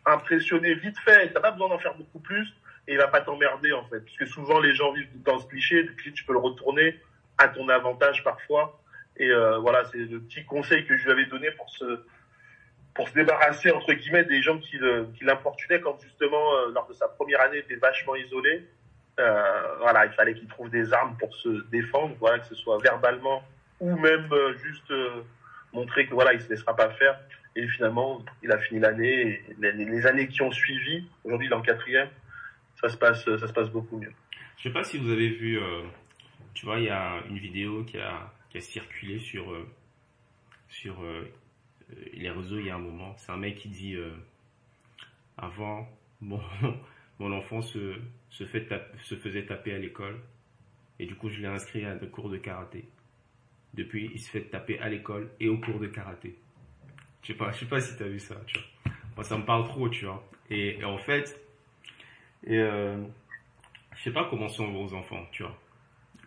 impressionner 0.06 0.72
vite 0.76 0.98
fait. 1.00 1.30
T'as 1.30 1.40
pas 1.40 1.50
besoin 1.50 1.68
d'en 1.68 1.78
faire 1.78 1.94
beaucoup 1.94 2.20
plus 2.20 2.48
et 2.88 2.92
il 2.94 2.96
va 2.96 3.08
pas 3.08 3.20
t'emmerder 3.20 3.74
en 3.74 3.84
fait, 3.88 4.00
parce 4.00 4.16
que 4.16 4.24
souvent 4.24 4.58
les 4.58 4.74
gens 4.74 4.92
vivent 4.92 5.22
dans 5.24 5.38
ce 5.38 5.46
cliché. 5.48 5.82
Le 5.82 5.92
cliché, 5.92 6.12
tu 6.14 6.24
peux 6.24 6.32
le 6.32 6.38
retourner 6.38 6.98
à 7.36 7.48
ton 7.48 7.68
avantage 7.68 8.24
parfois. 8.24 8.80
Et 9.18 9.28
euh, 9.28 9.58
voilà, 9.58 9.84
c'est 9.92 9.98
le 9.98 10.20
petit 10.20 10.46
conseil 10.46 10.86
que 10.86 10.96
je 10.96 11.04
lui 11.04 11.10
avais 11.12 11.26
donné 11.26 11.50
pour 11.50 11.68
se 11.68 12.00
pour 12.96 13.08
se 13.08 13.14
débarrasser 13.14 13.70
entre 13.70 13.92
guillemets 13.92 14.24
des 14.24 14.42
gens 14.42 14.58
qui 14.58 14.78
l'importunaient 15.20 15.80
quand 15.80 16.00
justement 16.02 16.54
euh, 16.54 16.72
lors 16.72 16.88
de 16.88 16.94
sa 16.94 17.06
première 17.08 17.42
année 17.42 17.58
il 17.58 17.60
était 17.60 17.76
vachement 17.76 18.16
isolé. 18.16 18.66
Euh, 19.18 19.76
voilà, 19.80 20.06
il 20.06 20.12
fallait 20.12 20.34
qu'il 20.34 20.48
trouve 20.48 20.68
des 20.70 20.92
armes 20.92 21.16
pour 21.18 21.34
se 21.36 21.48
défendre, 21.70 22.14
voilà, 22.18 22.38
que 22.38 22.46
ce 22.46 22.54
soit 22.54 22.78
verbalement 22.82 23.42
ou 23.80 23.96
même 23.96 24.28
euh, 24.32 24.56
juste 24.56 24.92
montrer 25.72 26.06
que 26.06 26.14
voilà, 26.14 26.32
il 26.32 26.40
se 26.40 26.48
laissera 26.48 26.74
pas 26.74 26.90
faire. 26.90 27.18
Et 27.54 27.66
finalement, 27.68 28.22
il 28.42 28.52
a 28.52 28.58
fini 28.58 28.80
l'année. 28.80 29.42
Les, 29.58 30.06
années 30.06 30.28
qui 30.28 30.42
ont 30.42 30.50
suivi, 30.50 31.08
aujourd'hui 31.24 31.46
il 31.46 31.52
est 31.52 31.56
en 31.56 31.62
quatrième, 31.62 32.08
ça 32.80 32.88
se 32.88 32.96
passe, 32.98 33.24
ça 33.24 33.46
se 33.46 33.52
passe 33.52 33.70
beaucoup 33.70 33.98
mieux. 33.98 34.12
Je 34.58 34.64
sais 34.64 34.72
pas 34.72 34.84
si 34.84 34.98
vous 34.98 35.10
avez 35.10 35.30
vu, 35.30 35.58
tu 36.52 36.66
vois, 36.66 36.78
il 36.78 36.84
y 36.84 36.90
a 36.90 37.22
une 37.28 37.38
vidéo 37.38 37.84
qui 37.84 37.98
a, 37.98 38.30
qui 38.50 38.58
a 38.58 38.60
circulé 38.60 39.20
sur, 39.20 39.46
sur 40.68 41.02
les 42.12 42.30
réseaux 42.30 42.58
il 42.58 42.66
y 42.66 42.70
a 42.70 42.76
un 42.76 42.80
moment. 42.80 43.14
C'est 43.16 43.32
un 43.32 43.36
mec 43.36 43.56
qui 43.56 43.68
dit 43.68 43.94
euh, 43.94 44.10
Avant, 45.36 45.88
mon, 46.20 46.40
mon 47.18 47.32
enfant 47.32 47.62
se, 47.62 47.96
se, 48.30 48.44
fait 48.44 48.68
se 49.02 49.14
faisait 49.14 49.46
taper 49.46 49.74
à 49.74 49.78
l'école 49.78 50.20
et 50.98 51.06
du 51.06 51.14
coup 51.14 51.28
je 51.28 51.40
l'ai 51.40 51.48
inscrit 51.48 51.84
à 51.84 51.94
des 51.94 52.08
cours 52.08 52.30
de 52.30 52.38
karaté. 52.38 52.88
Depuis, 53.74 54.10
il 54.14 54.20
se 54.20 54.30
fait 54.30 54.42
taper 54.42 54.78
à 54.78 54.88
l'école 54.88 55.30
et 55.38 55.48
au 55.48 55.58
cours 55.58 55.78
de 55.78 55.86
karaté. 55.86 56.34
Je 57.22 57.28
sais 57.28 57.34
pas, 57.34 57.52
je 57.52 57.58
sais 57.58 57.66
pas 57.66 57.80
si 57.80 57.96
tu 57.96 58.02
as 58.02 58.08
vu 58.08 58.18
ça, 58.18 58.36
tu 58.46 58.58
vois. 58.58 58.92
Moi, 59.16 59.24
ça 59.24 59.36
me 59.36 59.44
parle 59.44 59.64
trop, 59.64 59.88
tu 59.88 60.06
vois. 60.06 60.26
Et, 60.48 60.78
et 60.78 60.84
en 60.84 60.96
fait, 60.96 61.38
et 62.44 62.58
euh, 62.58 62.96
je 63.96 64.02
sais 64.02 64.12
pas 64.12 64.24
comment 64.30 64.48
sont 64.48 64.70
vos 64.70 64.94
enfants, 64.94 65.26
tu 65.32 65.42
vois. 65.42 65.58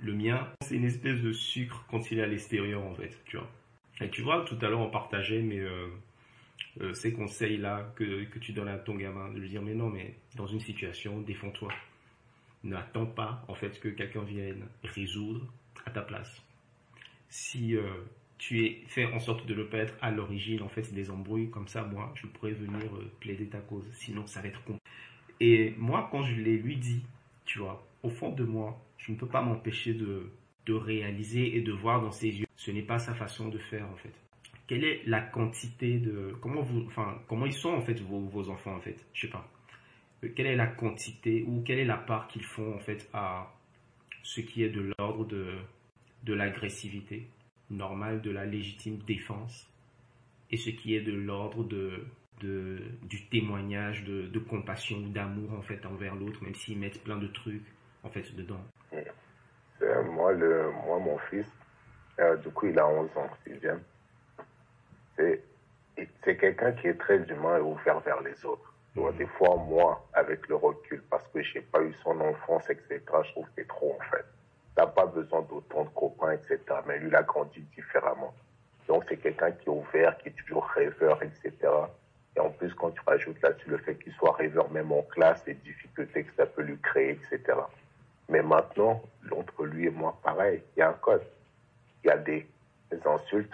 Le 0.01 0.13
mien, 0.13 0.47
c'est 0.61 0.75
une 0.75 0.85
espèce 0.85 1.21
de 1.21 1.31
sucre 1.31 1.85
quand 1.89 2.11
il 2.11 2.19
est 2.19 2.23
à 2.23 2.27
l'extérieur, 2.27 2.83
en 2.83 2.93
fait, 2.93 3.17
tu 3.25 3.37
vois. 3.37 3.49
Et 4.01 4.09
tu 4.09 4.21
vois, 4.21 4.45
tout 4.45 4.57
à 4.61 4.69
l'heure, 4.69 4.79
on 4.79 4.89
partageait 4.89 5.41
mais 5.41 5.59
euh, 5.59 5.87
euh, 6.81 6.93
ces 6.93 7.13
conseils-là 7.13 7.91
que, 7.95 8.23
que 8.25 8.39
tu 8.39 8.53
donnes 8.53 8.67
à 8.67 8.77
ton 8.77 8.95
gamin, 8.95 9.29
de 9.31 9.39
lui 9.39 9.49
dire, 9.49 9.61
mais 9.61 9.73
non, 9.73 9.89
mais 9.89 10.15
dans 10.35 10.47
une 10.47 10.59
situation, 10.59 11.19
défends-toi. 11.21 11.71
N'attends 12.63 13.05
pas, 13.05 13.43
en 13.47 13.55
fait, 13.55 13.79
que 13.79 13.89
quelqu'un 13.89 14.23
vienne 14.23 14.67
résoudre 14.83 15.45
à 15.85 15.91
ta 15.91 16.01
place. 16.01 16.41
Si 17.29 17.75
euh, 17.75 17.83
tu 18.37 18.65
es 18.65 18.83
fait 18.87 19.05
en 19.05 19.19
sorte 19.19 19.45
de 19.45 19.53
ne 19.53 19.63
pas 19.63 19.77
être 19.77 19.95
à 20.01 20.11
l'origine, 20.11 20.61
en 20.61 20.69
fait, 20.69 20.93
des 20.93 21.09
embrouilles, 21.09 21.49
comme 21.49 21.67
ça, 21.67 21.83
moi, 21.83 22.13
je 22.15 22.27
pourrais 22.27 22.51
venir 22.51 22.89
plaider 23.19 23.47
ta 23.47 23.59
cause. 23.59 23.85
Sinon, 23.93 24.25
ça 24.27 24.41
va 24.41 24.47
être 24.47 24.63
compliqué. 24.63 24.83
Et 25.39 25.73
moi, 25.77 26.09
quand 26.11 26.23
je 26.23 26.35
l'ai 26.35 26.57
lui 26.57 26.75
dit, 26.75 27.01
tu 27.45 27.59
vois, 27.59 27.85
au 28.03 28.09
fond 28.09 28.31
de 28.31 28.43
moi, 28.43 28.77
je 28.97 29.11
ne 29.11 29.17
peux 29.17 29.27
pas 29.27 29.41
m'empêcher 29.41 29.93
de, 29.93 30.29
de 30.69 30.73
réaliser 30.91 31.45
et 31.57 31.61
de 31.61 31.73
voir 31.83 31.97
dans 32.01 32.11
ses 32.11 32.31
yeux. 32.39 32.47
Ce 32.55 32.71
n'est 32.71 32.87
pas 32.93 32.99
sa 32.99 33.13
façon 33.13 33.49
de 33.49 33.57
faire, 33.69 33.87
en 33.89 33.95
fait. 34.03 34.15
Quelle 34.67 34.83
est 34.83 35.01
la 35.05 35.21
quantité 35.21 35.99
de... 35.99 36.35
Comment 36.41 36.61
vous... 36.61 36.81
Enfin, 36.85 37.09
comment 37.27 37.47
ils 37.47 37.59
sont, 37.63 37.73
en 37.79 37.81
fait, 37.81 37.99
vos, 38.09 38.21
vos 38.35 38.49
enfants, 38.49 38.75
en 38.75 38.81
fait? 38.81 38.99
Je 39.13 39.21
sais 39.21 39.31
pas. 39.31 39.45
Euh, 40.23 40.29
Quelle 40.35 40.47
est 40.47 40.55
la 40.55 40.67
quantité 40.67 41.43
ou 41.47 41.63
quelle 41.65 41.79
est 41.79 41.91
la 41.95 41.97
part 41.97 42.27
qu'ils 42.27 42.45
font, 42.55 42.75
en 42.75 42.79
fait, 42.79 43.09
à 43.13 43.51
ce 44.21 44.41
qui 44.41 44.63
est 44.63 44.69
de 44.69 44.93
l'ordre 44.97 45.25
de, 45.25 45.45
de 46.23 46.33
l'agressivité 46.33 47.27
normale, 47.71 48.21
de 48.21 48.31
la 48.31 48.45
légitime 48.45 48.97
défense, 49.07 49.67
et 50.51 50.57
ce 50.57 50.69
qui 50.71 50.95
est 50.95 51.01
de 51.01 51.13
l'ordre 51.13 51.63
de, 51.63 52.05
de, 52.41 52.79
du 53.07 53.25
témoignage 53.29 54.03
de, 54.03 54.27
de 54.27 54.39
compassion 54.39 54.97
ou 54.97 55.09
d'amour 55.09 55.53
en 55.53 55.61
fait 55.61 55.85
envers 55.85 56.15
l'autre, 56.15 56.43
même 56.43 56.55
s'ils 56.55 56.77
mettent 56.77 57.03
plein 57.03 57.17
de 57.17 57.27
trucs 57.27 57.67
en 58.03 58.09
fait 58.09 58.35
dedans? 58.35 58.63
Euh, 59.81 60.03
moi, 60.03 60.33
le, 60.33 60.71
moi, 60.85 60.99
mon 60.99 61.17
fils, 61.29 61.47
euh, 62.19 62.35
du 62.37 62.49
coup, 62.49 62.67
il 62.67 62.77
a 62.77 62.87
11 62.87 63.09
ans, 63.17 63.29
sixième. 63.45 63.81
C'est, 65.15 65.41
c'est 66.23 66.37
quelqu'un 66.37 66.71
qui 66.73 66.87
est 66.87 66.99
très 66.99 67.17
humain 67.17 67.57
et 67.57 67.61
ouvert 67.61 67.99
vers 68.01 68.21
les 68.21 68.45
autres. 68.45 68.73
Tu 68.93 68.99
vois, 68.99 69.11
des 69.13 69.27
fois, 69.27 69.55
moi, 69.55 70.05
avec 70.13 70.47
le 70.47 70.55
recul, 70.55 71.01
parce 71.09 71.27
que 71.27 71.41
j'ai 71.41 71.61
pas 71.61 71.81
eu 71.81 71.93
son 72.03 72.19
enfance, 72.19 72.69
etc., 72.69 72.99
je 73.23 73.31
trouve 73.31 73.45
que 73.45 73.51
c'est 73.57 73.67
trop, 73.67 73.97
en 73.99 74.03
fait. 74.11 74.25
T'as 74.75 74.87
pas 74.87 75.05
besoin 75.05 75.41
d'autant 75.43 75.83
de 75.83 75.89
copains, 75.89 76.31
etc., 76.31 76.59
mais 76.87 76.99
lui, 76.99 77.07
il 77.07 77.15
a 77.15 77.23
grandi 77.23 77.61
différemment. 77.75 78.33
Donc, 78.87 79.05
c'est 79.07 79.17
quelqu'un 79.17 79.51
qui 79.51 79.67
est 79.67 79.71
ouvert, 79.71 80.17
qui 80.17 80.29
est 80.29 80.35
toujours 80.45 80.65
rêveur, 80.65 81.21
etc. 81.21 81.53
Et 82.35 82.39
en 82.39 82.49
plus, 82.49 82.73
quand 82.73 82.91
tu 82.91 83.01
rajoutes 83.05 83.41
là-dessus 83.41 83.69
le 83.69 83.77
fait 83.77 83.95
qu'il 83.95 84.13
soit 84.13 84.33
rêveur 84.33 84.69
même 84.71 84.91
en 84.91 85.03
classe, 85.03 85.45
les 85.45 85.53
difficultés 85.53 86.23
que 86.23 86.33
ça 86.35 86.45
peut 86.45 86.63
lui 86.63 86.79
créer, 86.79 87.11
etc. 87.11 87.59
Mais 88.29 88.43
maintenant, 88.43 89.01
entre 89.35 89.65
lui 89.65 89.87
et 89.87 89.89
moi, 89.89 90.17
pareil, 90.23 90.61
il 90.75 90.79
y 90.79 90.81
a 90.83 90.89
un 90.89 90.93
code. 90.93 91.23
Il 92.03 92.07
y 92.07 92.11
a 92.11 92.17
des, 92.17 92.47
insultes, 93.05 93.53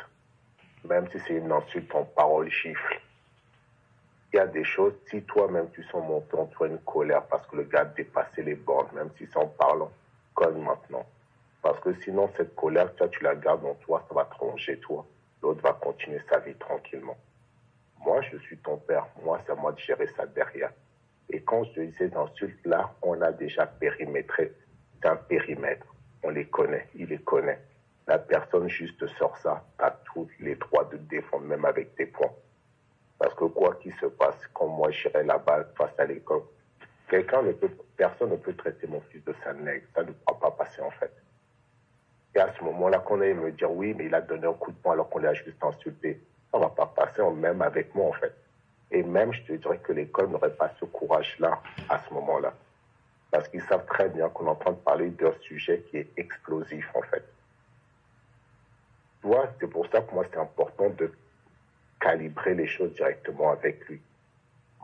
même 0.84 1.10
si 1.12 1.20
c'est 1.20 1.36
une 1.36 1.52
insulte 1.52 1.94
en 1.96 2.04
parole 2.04 2.50
chiffre. 2.50 2.94
Il 4.32 4.38
y 4.38 4.40
a 4.40 4.48
des 4.48 4.66
choses, 4.66 4.94
si 5.10 5.22
toi-même 5.24 5.70
tu 5.72 5.84
sens 5.86 6.06
monter 6.06 6.38
en 6.38 6.46
toi 6.48 6.68
une 6.68 6.80
colère 6.80 7.24
parce 7.24 7.48
que 7.48 7.56
le 7.56 7.64
gars 7.64 7.82
a 7.82 7.86
dépassé 7.86 8.44
les 8.44 8.56
bornes, 8.56 8.90
même 8.94 9.10
si 9.18 9.26
c'est 9.28 9.38
en 9.38 9.48
parlant, 9.48 9.92
cogne 10.34 10.62
maintenant. 10.62 11.06
Parce 11.62 11.80
que 11.80 11.94
sinon, 12.02 12.30
cette 12.36 12.54
colère, 12.56 12.94
toi, 12.96 13.08
tu 13.08 13.24
la 13.24 13.36
gardes 13.36 13.66
en 13.66 13.76
toi, 13.76 14.06
ça 14.08 14.14
va 14.14 14.26
te 14.26 14.36
ronger, 14.36 14.78
toi. 14.80 15.06
L'autre 15.42 15.62
va 15.62 15.74
continuer 15.74 16.22
sa 16.30 16.40
vie 16.40 16.56
tranquillement. 16.56 17.18
Moi, 18.06 18.22
je 18.30 18.38
suis 18.40 18.58
ton 18.58 18.78
père. 18.78 19.08
Moi, 19.24 19.40
c'est 19.46 19.54
à 19.54 19.56
moi 19.56 19.72
de 19.72 19.80
gérer 19.80 20.08
ça 20.16 20.26
derrière. 20.26 20.72
Et 21.30 21.42
quand 21.42 21.64
je 21.64 21.72
te 21.72 21.80
dis 21.80 21.96
ces 21.98 22.14
insultes-là, 22.14 22.94
on 23.02 23.20
a 23.22 23.32
déjà 23.32 23.66
périmétré. 23.66 24.54
Un 25.06 25.18
périmètre. 25.18 25.86
On 26.24 26.32
les 26.32 26.46
connaît. 26.46 26.88
Il 26.96 27.10
les 27.10 27.20
connaît. 27.20 27.60
La 28.08 28.18
personne 28.18 28.68
juste 28.68 29.06
sort 29.20 29.38
ça. 29.38 29.64
As 29.78 29.92
tous 30.14 30.28
les 30.40 30.56
droits 30.56 30.86
de 30.86 30.98
défendre, 30.98 31.46
même 31.46 31.64
avec 31.64 31.96
tes 31.96 32.08
points. 32.08 32.34
Parce 33.20 33.36
que 33.36 33.46
quoi 33.46 33.76
qu'il 33.76 33.94
se 33.96 34.08
passe, 34.08 34.36
quand 34.54 34.68
moi 34.68 34.90
j'irai 34.90 35.24
là-bas 35.24 35.66
face 35.78 35.94
à 36.00 36.06
l'école, 36.06 36.42
quelqu'un 37.08 37.44
ne 37.44 37.52
peut, 37.52 37.70
personne 37.96 38.32
ne 38.32 38.36
peut 38.36 38.56
traiter 38.56 38.88
mon 38.88 39.00
fils 39.02 39.24
de 39.24 39.34
sale 39.44 39.58
nègre. 39.58 39.86
Ça 39.94 40.04
ne 40.04 40.12
pourra 40.12 40.40
pas 40.40 40.52
passer 40.52 40.82
en 40.82 40.90
fait. 40.92 41.14
Et 42.34 42.40
à 42.40 42.52
ce 42.58 42.64
moment-là, 42.64 42.98
qu'on 42.98 43.22
aille 43.22 43.36
me 43.36 43.52
dire 43.52 43.72
oui, 43.72 43.94
mais 43.94 44.06
il 44.06 44.16
a 44.16 44.22
donné 44.22 44.48
un 44.48 44.54
coup 44.54 44.72
de 44.72 44.78
poing 44.78 44.94
alors 44.94 45.10
qu'on 45.10 45.20
l'a 45.20 45.36
juste 45.36 45.64
insulté. 45.64 46.20
Ça 46.52 46.58
va 46.58 46.70
pas 46.70 46.88
passer, 46.88 47.22
même 47.32 47.62
avec 47.62 47.94
moi 47.94 48.08
en 48.08 48.14
fait. 48.14 48.34
Et 48.90 49.04
même, 49.04 49.32
je 49.34 49.44
te 49.44 49.54
dirais 49.54 49.78
que 49.78 49.94
l'école 49.94 50.30
n'aurait 50.30 50.56
pas 50.56 50.72
ce 50.80 50.86
courage-là 50.86 51.62
à 51.90 52.00
ce 52.00 52.14
moment-là. 52.16 52.54
Parce 53.32 53.48
qu'ils 53.48 53.64
savent 53.64 53.86
très 53.86 54.10
bien 54.10 54.30
qu'on 54.30 54.46
est 54.46 54.50
en 54.50 54.56
train 54.56 54.72
de 54.72 54.78
parler 54.78 55.10
d'un 55.10 55.34
sujet 55.42 55.84
qui 55.90 55.98
est 55.98 56.10
explosif 56.18 56.90
en 56.96 57.02
fait. 57.02 57.26
Tu 59.22 59.28
vois, 59.28 59.50
c'est 59.60 59.68
pour 59.68 59.88
ça 59.88 60.02
que 60.02 60.14
moi 60.14 60.26
c'est 60.32 60.40
important 60.40 60.90
de 60.90 61.12
calibrer 62.00 62.54
les 62.54 62.68
choses 62.68 62.94
directement 62.94 63.52
avec 63.52 63.88
lui. 63.88 64.02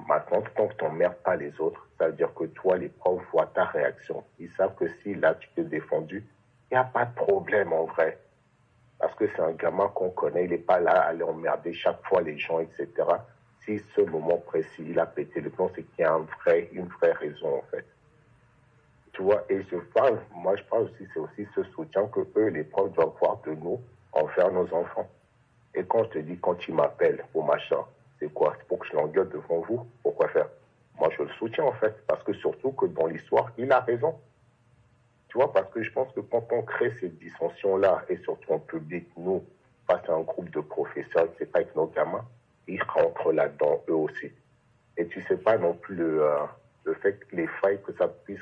Maintenant, 0.07 0.41
tant 0.55 0.67
que 0.67 0.73
tu 0.73 0.83
n'emmerdes 0.83 1.17
pas 1.23 1.35
les 1.35 1.59
autres, 1.59 1.87
ça 1.97 2.07
veut 2.07 2.13
dire 2.13 2.33
que 2.33 2.45
toi, 2.45 2.77
les 2.77 2.89
profs 2.89 3.23
voient 3.31 3.51
ta 3.53 3.65
réaction. 3.65 4.23
Ils 4.39 4.49
savent 4.51 4.75
que 4.75 4.87
si 5.01 5.13
là, 5.13 5.35
tu 5.35 5.47
t'es 5.55 5.63
défendu, 5.63 6.25
il 6.69 6.73
n'y 6.73 6.79
a 6.79 6.83
pas 6.83 7.05
de 7.05 7.13
problème 7.13 7.71
en 7.73 7.85
vrai. 7.85 8.17
Parce 8.99 9.13
que 9.15 9.27
c'est 9.27 9.41
un 9.41 9.51
gamin 9.51 9.87
qu'on 9.89 10.09
connaît, 10.09 10.45
il 10.45 10.51
n'est 10.51 10.57
pas 10.57 10.79
là 10.79 10.91
à 10.91 11.09
aller 11.09 11.23
emmerder 11.23 11.73
chaque 11.73 12.03
fois 12.07 12.21
les 12.21 12.37
gens, 12.37 12.59
etc. 12.59 12.87
Si 13.59 13.79
ce 13.95 14.01
moment 14.01 14.37
précis, 14.37 14.85
il 14.89 14.99
a 14.99 15.05
pété 15.05 15.41
le 15.41 15.49
plomb, 15.49 15.69
c'est 15.75 15.83
qu'il 15.83 16.03
y 16.03 16.03
a 16.03 16.13
un 16.13 16.25
vrai, 16.39 16.69
une 16.71 16.87
vraie 16.87 17.11
raison 17.11 17.57
en 17.57 17.63
fait. 17.69 17.85
Tu 19.13 19.21
vois, 19.21 19.43
et 19.49 19.61
je 19.63 19.75
parle, 19.93 20.19
moi 20.33 20.55
je 20.55 20.63
parle 20.63 20.83
aussi, 20.83 21.07
c'est 21.13 21.19
aussi 21.19 21.45
ce 21.53 21.63
soutien 21.65 22.07
que 22.07 22.21
eux, 22.37 22.47
les 22.47 22.63
profs, 22.63 22.93
doivent 22.93 23.13
voir 23.19 23.41
de 23.45 23.51
nous 23.51 23.81
envers 24.13 24.51
nos 24.51 24.73
enfants. 24.73 25.09
Et 25.73 25.83
quand 25.83 26.03
je 26.05 26.09
te 26.09 26.19
dis, 26.19 26.37
quand 26.39 26.57
ils 26.67 26.73
m'appellent 26.73 27.23
pour 27.31 27.45
machin, 27.45 27.83
c'est 28.19 28.31
quoi? 28.33 28.55
C'est 28.57 28.67
pour 28.67 28.79
que 28.79 28.87
je 28.87 28.93
l'engueule 28.93 29.29
devant 29.29 29.59
vous? 29.61 29.87
Pourquoi 30.03 30.27
faire? 30.29 30.47
Moi, 30.99 31.09
je 31.17 31.23
le 31.23 31.29
soutiens 31.29 31.65
en 31.65 31.73
fait, 31.73 31.95
parce 32.07 32.23
que 32.23 32.33
surtout 32.33 32.71
que 32.71 32.85
dans 32.85 33.07
l'histoire, 33.07 33.51
il 33.57 33.71
a 33.71 33.79
raison. 33.79 34.15
Tu 35.27 35.37
vois, 35.37 35.51
parce 35.51 35.69
que 35.71 35.81
je 35.81 35.91
pense 35.91 36.11
que 36.13 36.19
quand 36.19 36.45
on 36.51 36.61
crée 36.61 36.91
cette 36.99 37.17
dissension-là, 37.17 38.03
et 38.09 38.17
surtout 38.17 38.53
en 38.53 38.59
public, 38.59 39.07
nous, 39.17 39.43
face 39.87 40.07
à 40.09 40.13
un 40.13 40.21
groupe 40.21 40.49
de 40.51 40.59
professeurs, 40.59 41.27
c'est 41.37 41.51
pas 41.51 41.59
avec 41.59 41.75
nos 41.75 41.87
gamins, 41.87 42.25
ils 42.67 42.83
rentrent 42.83 43.31
là-dedans 43.31 43.81
eux 43.89 43.95
aussi. 43.95 44.31
Et 44.97 45.07
tu 45.07 45.21
sais 45.23 45.37
pas 45.37 45.57
non 45.57 45.73
plus 45.73 45.95
le, 45.95 46.23
euh, 46.23 46.35
le 46.83 46.93
fait 46.95 47.13
que 47.13 47.35
les 47.35 47.47
failles 47.47 47.81
que 47.81 47.93
ça 47.93 48.07
puisse, 48.07 48.41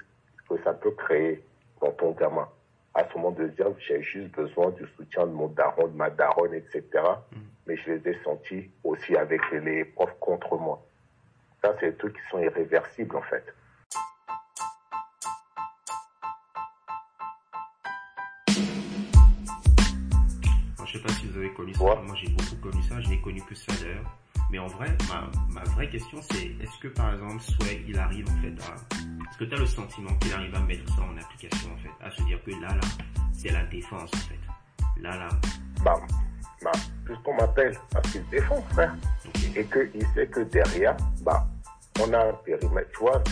que 0.49 0.61
ça 0.63 0.73
peut 0.73 0.91
créer 0.91 1.43
dans 1.81 1.91
ton 1.91 2.11
gamin. 2.11 2.47
À 2.93 3.07
ce 3.07 3.17
moment 3.17 3.31
de 3.31 3.47
dire, 3.47 3.67
j'ai 3.79 4.01
juste 4.01 4.31
besoin 4.31 4.71
du 4.71 4.85
soutien 4.97 5.25
de 5.27 5.31
mon 5.31 5.47
daron, 5.47 5.87
de 5.87 5.95
ma 5.95 6.09
daronne, 6.09 6.53
etc. 6.53 6.83
Mais 7.67 7.77
je 7.77 7.91
les 7.91 8.09
ai 8.09 8.23
sentis 8.23 8.69
aussi 8.83 9.15
avec 9.15 9.41
les 9.51 9.85
profs 9.85 10.17
contre 10.19 10.57
moi. 10.57 10.83
Ça, 11.61 11.75
c'est 11.79 11.91
des 11.91 11.97
trucs 11.97 12.15
qui 12.15 12.29
sont 12.29 12.39
irréversibles, 12.39 13.15
en 13.15 13.21
fait. 13.21 13.45
Je 20.85 20.97
sais 20.97 21.03
pas 21.03 21.09
si 21.09 21.27
vous 21.27 21.37
avez 21.37 21.53
connu 21.53 21.73
ça. 21.75 21.83
Ouais. 21.83 22.01
Moi, 22.01 22.15
j'ai 22.15 22.29
beaucoup 22.29 22.55
connu 22.61 22.81
ça. 22.81 22.99
Je 22.99 23.09
n'ai 23.09 23.21
connu 23.21 23.41
que 23.43 23.53
ça 23.53 23.71
d'ailleurs. 23.79 24.11
Mais 24.51 24.59
en 24.59 24.67
vrai, 24.67 24.87
ma, 25.09 25.29
ma 25.53 25.63
vraie 25.71 25.89
question, 25.89 26.19
c'est 26.31 26.47
est-ce 26.61 26.79
que 26.81 26.87
par 26.87 27.13
exemple, 27.13 27.41
Sway, 27.41 27.83
il 27.87 27.97
arrive 27.97 28.27
en 28.29 28.41
fait 28.41 28.55
à... 28.63 28.75
Est-ce 29.29 29.37
que 29.37 29.43
tu 29.45 29.53
as 29.53 29.59
le 29.59 29.65
sentiment 29.67 30.13
qu'il 30.15 30.33
arrive 30.33 30.55
à 30.55 30.61
mettre 30.61 30.87
ça 30.95 31.03
en 31.03 31.17
application 31.17 31.69
en 31.71 31.77
fait 31.77 32.05
À 32.05 32.09
se 32.09 32.23
dire 32.23 32.43
que 32.43 32.51
là, 32.51 32.69
là, 32.69 32.81
c'est 33.31 33.51
la 33.51 33.63
défense 33.65 34.09
en 34.13 34.17
fait. 34.17 35.01
Là, 35.01 35.17
là. 35.17 35.29
Bah, 35.83 35.95
bah, 36.63 36.71
plus 37.05 37.17
qu'on 37.23 37.35
m'appelle, 37.35 37.77
parce 37.91 38.11
qu'il 38.11 38.27
défend, 38.29 38.61
frère. 38.73 38.95
Et 39.55 39.65
qu'il 39.65 40.05
sait 40.13 40.27
que 40.27 40.41
derrière, 40.41 40.97
bah, 41.21 41.47
on 42.01 42.11
a 42.13 42.29
un 42.29 42.33
périmètre. 42.45 42.89
Tu 42.91 42.99
vois, 42.99 43.23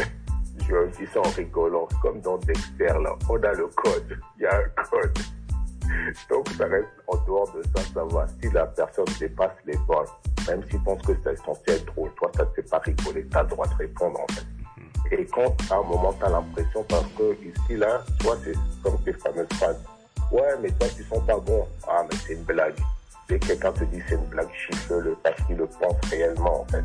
je 0.60 0.97
dis 0.97 1.12
ça 1.12 1.19
en 1.19 1.30
rigolant, 1.32 1.88
comme 2.01 2.21
dans 2.21 2.38
Dexter, 2.38 2.93
là. 3.03 3.15
On 3.30 3.41
a 3.41 3.53
le 3.53 3.67
code. 3.67 4.19
Il 4.38 4.43
y 4.43 4.45
a 4.45 4.56
un 4.56 4.84
code. 4.84 5.17
Donc, 6.30 6.50
ça 6.58 6.65
reste 6.65 6.88
en 7.08 7.17
dehors 7.26 7.52
de 7.54 7.63
ça, 7.76 7.84
ça 7.93 8.04
va. 8.04 8.28
Si 8.41 8.50
la 8.52 8.65
personne 8.67 9.06
dépasse 9.19 9.56
les 9.65 9.78
bornes, 9.88 10.08
même 10.47 10.63
s'il 10.69 10.82
pense 10.84 11.02
que 11.02 11.13
c'est 11.23 11.38
censé 11.38 11.62
être 11.67 11.86
drôle, 11.86 12.12
toi, 12.15 12.32
ça 12.36 12.45
te 12.45 12.54
fait 12.56 12.69
pas 12.69 12.80
rigoler, 12.80 13.26
t'as 13.28 13.43
le 13.43 13.50
droit 13.50 13.67
de 13.67 13.76
répondre, 13.76 14.19
en 14.21 14.34
fait. 14.34 14.45
Et 15.12 15.26
quand, 15.26 15.56
à 15.71 15.76
un 15.76 15.84
moment, 15.84 16.13
t'as 16.19 16.30
l'impression, 16.30 16.84
parce 16.89 17.08
que 17.17 17.34
ici, 17.43 17.78
là, 17.78 18.04
toi, 18.19 18.38
c'est 18.43 18.56
comme 18.84 18.97
tes 19.04 19.13
fameuses 19.13 19.47
phrases. 19.54 19.82
Ouais, 20.32 20.56
mais 20.62 20.69
toi, 20.71 20.88
tu 20.95 21.04
sens 21.06 21.26
pas 21.26 21.39
bon. 21.39 21.65
Ah, 21.88 22.04
mais 22.10 22.17
c'est 22.26 22.34
une 22.34 22.43
blague. 22.43 22.76
Et 23.30 23.39
quelqu'un 23.39 23.71
te 23.73 23.84
dit 23.86 24.02
c'est 24.08 24.15
une 24.15 24.26
blague, 24.26 24.50
chiffre-le, 24.54 25.15
parce 25.23 25.41
qu'il 25.43 25.58
le 25.58 25.67
pense 25.67 25.95
réellement, 26.10 26.62
en 26.62 26.65
fait. 26.65 26.84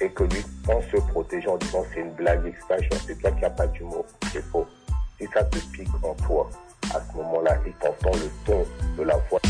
Et 0.00 0.10
que 0.10 0.24
lui 0.24 0.44
pense 0.64 0.84
se 0.86 0.96
protéger 0.96 1.48
en 1.48 1.56
disant 1.56 1.84
c'est 1.92 2.00
une 2.00 2.12
blague, 2.12 2.46
etc. 2.46 2.88
C'est 3.06 3.20
toi 3.20 3.30
qui 3.32 3.42
n'as 3.42 3.50
pas 3.50 3.66
d'humour. 3.68 4.06
C'est 4.32 4.44
faux. 4.44 4.66
Si 5.18 5.26
ça 5.32 5.44
te 5.44 5.58
pique 5.72 5.88
en 6.02 6.14
toi, 6.26 6.48
à 6.94 7.00
ce 7.00 7.16
moment-là, 7.16 7.56
ils 7.66 7.88
entendent 7.88 8.20
le 8.22 8.30
ton 8.46 8.66
de 8.96 9.02
la 9.02 9.16
voix. 9.28 9.40